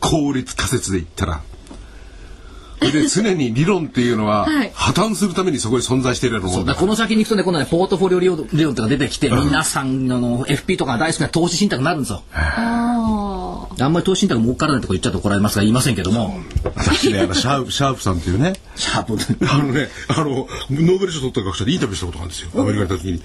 [0.00, 1.42] 効率仮説で言ったら
[2.80, 4.70] で常に理論っていうのは、はい。
[4.74, 6.74] 破綻するためにそこに存在しているようなもんだ。
[6.74, 12.22] この先に行くとね、今度ね、ポートフォリオ理論理論とか出てきて、皆さんの FP とかが大好きな投資信託になるんですよ。
[12.34, 16.38] あんまり投資信託儲からないとか言っちゃうと怒られますが言いませんけども。
[16.74, 18.54] 私ねあのシャープ シャープさんっていうね。
[18.76, 19.46] シャープ。
[19.46, 22.50] あのねあのノーベル賞取った学者でインタビューしたことがあるんですよ。
[22.56, 23.22] アメリカに行った時に。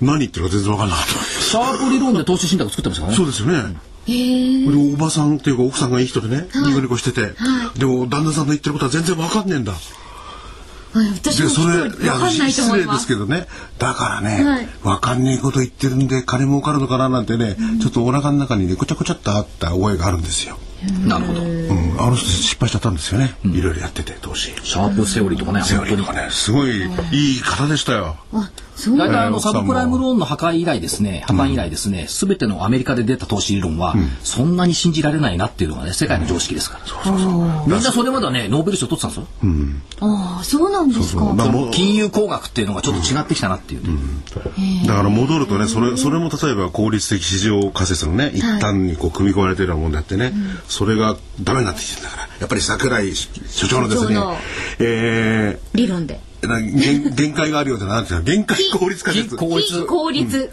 [0.00, 1.12] 何言ってるか全然分かんなかった。
[1.40, 3.16] シャープ理論で投資信託作ってますからね。
[3.16, 3.76] そうですよね
[4.06, 7.34] でおばさんっていうか奥さんがいい人でねニコニコしてて。
[7.78, 9.72] でも旦那さんの言ってることは全然分かんねえんだ。
[9.72, 9.80] はい
[10.94, 11.96] 私もでそれいと
[12.48, 13.48] 失礼ですけどね。
[13.78, 14.68] だからね、はい。
[14.84, 20.56] わかんねえこと言ってるんで金儲かるのかななんてね、ちょっとお腹の中にねこちゃこちゃっとあった覚えがあるんですよ、
[21.04, 21.42] なるほど。
[21.42, 24.52] うん、あの人失敗しちゃったんですよね、いろいろやってて投資。
[24.62, 26.28] シャープセオリーとかねセオリーとかね。
[26.30, 26.82] すごい
[27.12, 28.16] いい方でしたよ。
[28.32, 37.12] あそう大体あのサブプライムローンの破壊以来ですね破綻以来ですね全てのアメリカで出た投資理論はそんなに信じられないなっていうのがね世界の常識ですから。
[37.12, 39.26] みんなそれまではねノーベル賞取ってたんですよ。
[40.00, 41.36] ああそうなんですか。
[41.72, 43.82] 金融工学っていうのがちょっと違ってきたなっていう。
[43.82, 43.90] ね
[44.86, 50.32] だから戻るとねそれそれも例えば効率的市場仮説のね一端にこう組み込まれてるようなもんであってね、
[50.68, 54.20] それがダメになってきてるんだからやっぱり桜井所長のですね
[54.80, 56.20] え理論で。
[56.42, 59.80] 限 限界があるようでなんて限界効率仮説効率。
[59.80, 60.50] 非効率。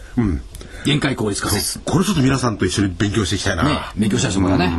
[0.84, 4.72] 限界効率化説ねこれちょっと皆さんと一緒に勉強していきたいな、勉強した人からね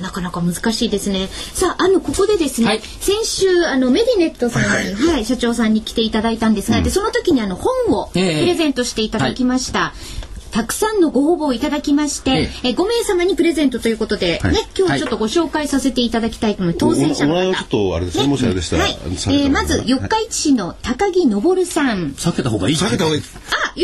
[0.00, 1.28] なかなか難しいですね。
[1.28, 2.80] さあ、あの、ここでですね、はい。
[2.80, 4.68] 先週、あの、メディネットさんに、
[5.08, 8.42] はい、社長さんに来ていただいたんですが、で、その時にあの、本をプえ。
[8.42, 9.92] えレゼントしていただきました。
[10.50, 12.68] たくさんのご応募をいただきまして、ええ。
[12.70, 14.52] 5名様にプレゼントということで、はい。
[14.52, 16.78] ね、今日はちょっとご紹介させていただきたいと思います。
[16.78, 17.54] 当選者の方。
[17.54, 18.26] ちょっとあれですね。
[18.26, 22.12] もしあれでしたらはい、えーまず、四日市市の高木昇さん。
[22.12, 22.76] 避けた方がいい。
[22.76, 23.22] 避けた方がいい。
[23.22, 23.74] あ、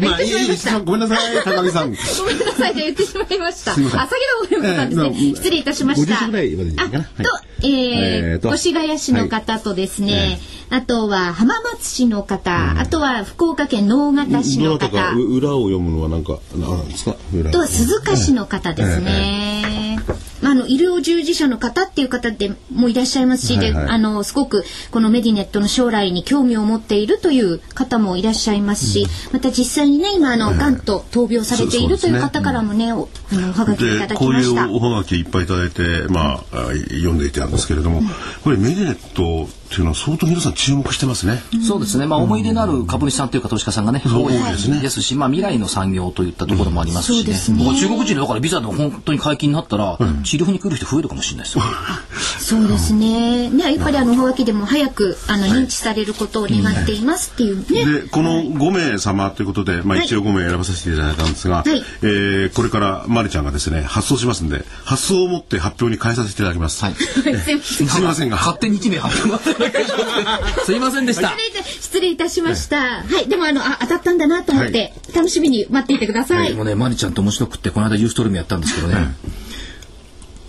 [0.00, 1.94] まあいいいいごめんなさい高木さん。
[1.94, 3.72] ごめんなさいね、言ってしまいました。
[3.72, 4.00] あ、すいません。
[4.00, 4.10] 先
[4.40, 5.06] ほどごめんなさいですね。
[5.08, 6.14] ええ失礼いたしました。
[6.14, 6.98] 50ぐらいまでいいかな。
[6.98, 7.24] あ、はい。
[7.24, 10.40] と、えー越谷市の方とですね、
[10.70, 17.16] あとは浜松市の方、あとは福岡県直方市の方、どなたかあう裏を読むのはなんか何なんですか？
[17.34, 19.98] 裏とは鈴鹿市の方ですね。
[20.40, 23.86] まあ、あの医療従事者の方っていう方でもいらっしゃいますし、はいはい。
[23.86, 34.46] であのすごくこのメディネットの将来に興味を持っているという方もいらっしゃいますし、また実際にね今あの、がんと闘病されているという方からもね、おでこうい。
[34.46, 38.02] うおはがきいっぱいいただいて、まあ、あ読んでいてあるんですけれども、
[38.42, 41.42] これメディネットっていうのは相当皆さん注目してますね。
[41.66, 44.80] そうですね、まあ、思い出のある株主さんというか投資家さんがね、多いですね。
[44.80, 47.34] ですし、まあ、未来の産業といったところもありますしね。
[47.58, 51.64] 僕は中国人でだからビザで本当に解禁になったら、治療に来る人増えるかもしれないですよ。
[52.38, 53.50] そうですね。
[53.50, 58.00] ね、やっぱりあの、おはがきでも早く、あの、認知されることを願っていますっていうね。
[58.02, 66.84] でこの5名様ということで、まあ、はい一応5名選ばさせていただいたんですが、はいえーこれからまりちゃんがですね発送しますんで発送をもって発表に変えさせていただきます。
[66.84, 66.94] はい。
[66.98, 70.66] すいませんすみませんが勝手に1名発表す。
[70.66, 71.32] すいませんでした。
[71.80, 72.76] 失礼いたしました。
[72.78, 76.52] はい、でもあの、あ、当たったんだなと思って、楽しみに待っていてください。
[76.54, 79.14] もうね、マリちゃんと面白くって、この間ユーストリームやったんですけどね、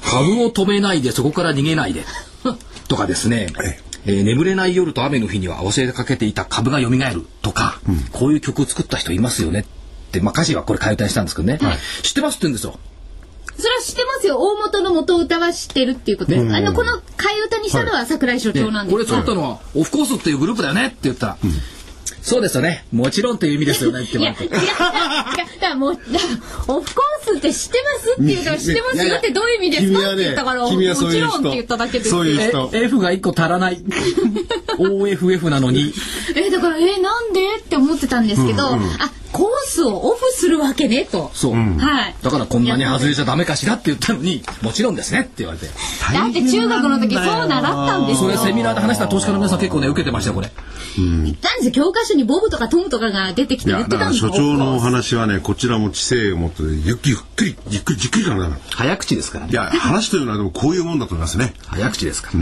[0.03, 2.05] 株を止めないで、そこから逃げないで、
[2.87, 7.79] とかですね、えー眠れない夜と雨の日には忘れかけていた株が蘇るとか、
[8.11, 9.78] こういう曲を作った人いますよねって、
[10.21, 11.59] まあ、歌詞はこれ替え歌にしたんですけどね、
[12.03, 12.79] 知ってますって言うんですよ。
[13.59, 14.37] それは知ってますよ。
[14.37, 16.39] 大元の元歌は知ってるっていうことで。
[16.39, 18.93] あの、この替え歌にしたのは桜井所で長なんです。
[18.93, 20.87] これ作ったのは、オフコースっていうグループだよね。
[20.87, 21.37] って言ったら、
[22.21, 24.03] そうですよね、もちろんっていう意味ですよね。
[24.03, 24.55] っ ていや、言われて。
[24.55, 25.99] いや、いや、もう、だ
[26.67, 29.15] オフコースって知ってますっていうのは知ってますよ。
[29.17, 32.11] ってどういう意味ですかって言ったから、もちろんって言っただけです。
[32.11, 32.17] よ。
[32.17, 32.69] そういう人。
[32.73, 33.81] え F が1個足らない。
[34.79, 35.93] OFF なのに。
[36.35, 38.77] え、だから、え、なんでって思ってたんですけど、あ、
[39.31, 41.31] コースをオフするわけね、と。
[41.33, 41.53] そう。
[41.53, 42.15] はい。
[42.21, 45.67] だからこんなに外れちゃダメかしらって言ったのに、もちろんですねって言われて。
[45.67, 48.31] だって中学の時そう習ったんですよ。
[48.31, 50.51] それセミナーで話した投資家の皆さん結構ね、受けてましたよ、これ。
[50.97, 51.71] 言ったんですよ。
[51.71, 54.43] 教科書にボブとかトムとかが出てきて言いやだからってたんですよ。
[54.45, 59.51] 所長のお話はねこちらも知性を持ってゆっくりゆっくりじっくりじっくりからな早口ですからね。
[59.51, 61.53] いや話というのはでもこういうもんだと思いますね。
[61.67, 62.39] 早口ですから。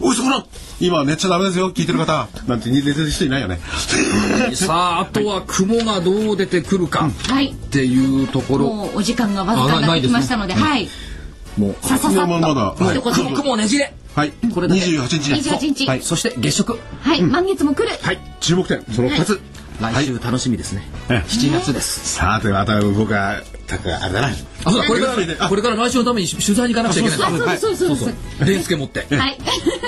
[0.00, 0.44] おいそこら
[0.80, 3.60] 今寝ちゃダメですよ聞いてる方なんて寝てる人いないよね。
[4.54, 7.48] さあ、あとは雲がどう出てくるかはい。
[7.52, 8.66] っていうところ。
[8.66, 10.88] もうお時間がわずかになってきましたので、あなはい。
[11.56, 12.26] もう、さささっと。
[12.26, 13.94] まだはい一言で雲ねじれ。
[14.14, 15.48] はいこれだけ28日です。
[15.50, 15.86] 28日。
[15.86, 16.78] はい、そして月食。
[17.00, 17.22] はい。
[17.22, 17.96] 満月も来る。
[18.02, 19.40] はい注目点その2つ。
[19.80, 20.88] 来週楽しみですね。
[21.08, 22.14] え7月です。
[22.14, 24.28] さてまた僕はたかあれだな。
[24.28, 25.06] あ、そうだ、これか
[25.38, 27.54] ら、これから来週のために取材に行かなくちゃいけない。
[27.54, 28.44] あ、そうそうそうそう。
[28.44, 29.06] レンスケ持って。
[29.14, 29.38] はい。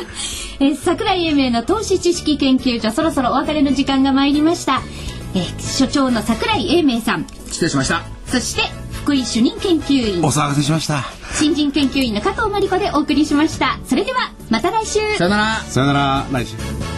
[0.61, 4.83] えー桜井英明の投資知識研究所、そろそろお別れの時間が参りました。
[5.35, 8.03] えー所長の桜井英明さん、失礼しました。
[8.27, 8.63] そして
[8.93, 11.05] 福井主任研究員お、騒がせしました。
[11.35, 13.79] 新人研究員の加藤真理子でお送りしました。
[13.89, 15.63] それでは、また来週さよなら。
[15.69, 16.98] さよなら来週。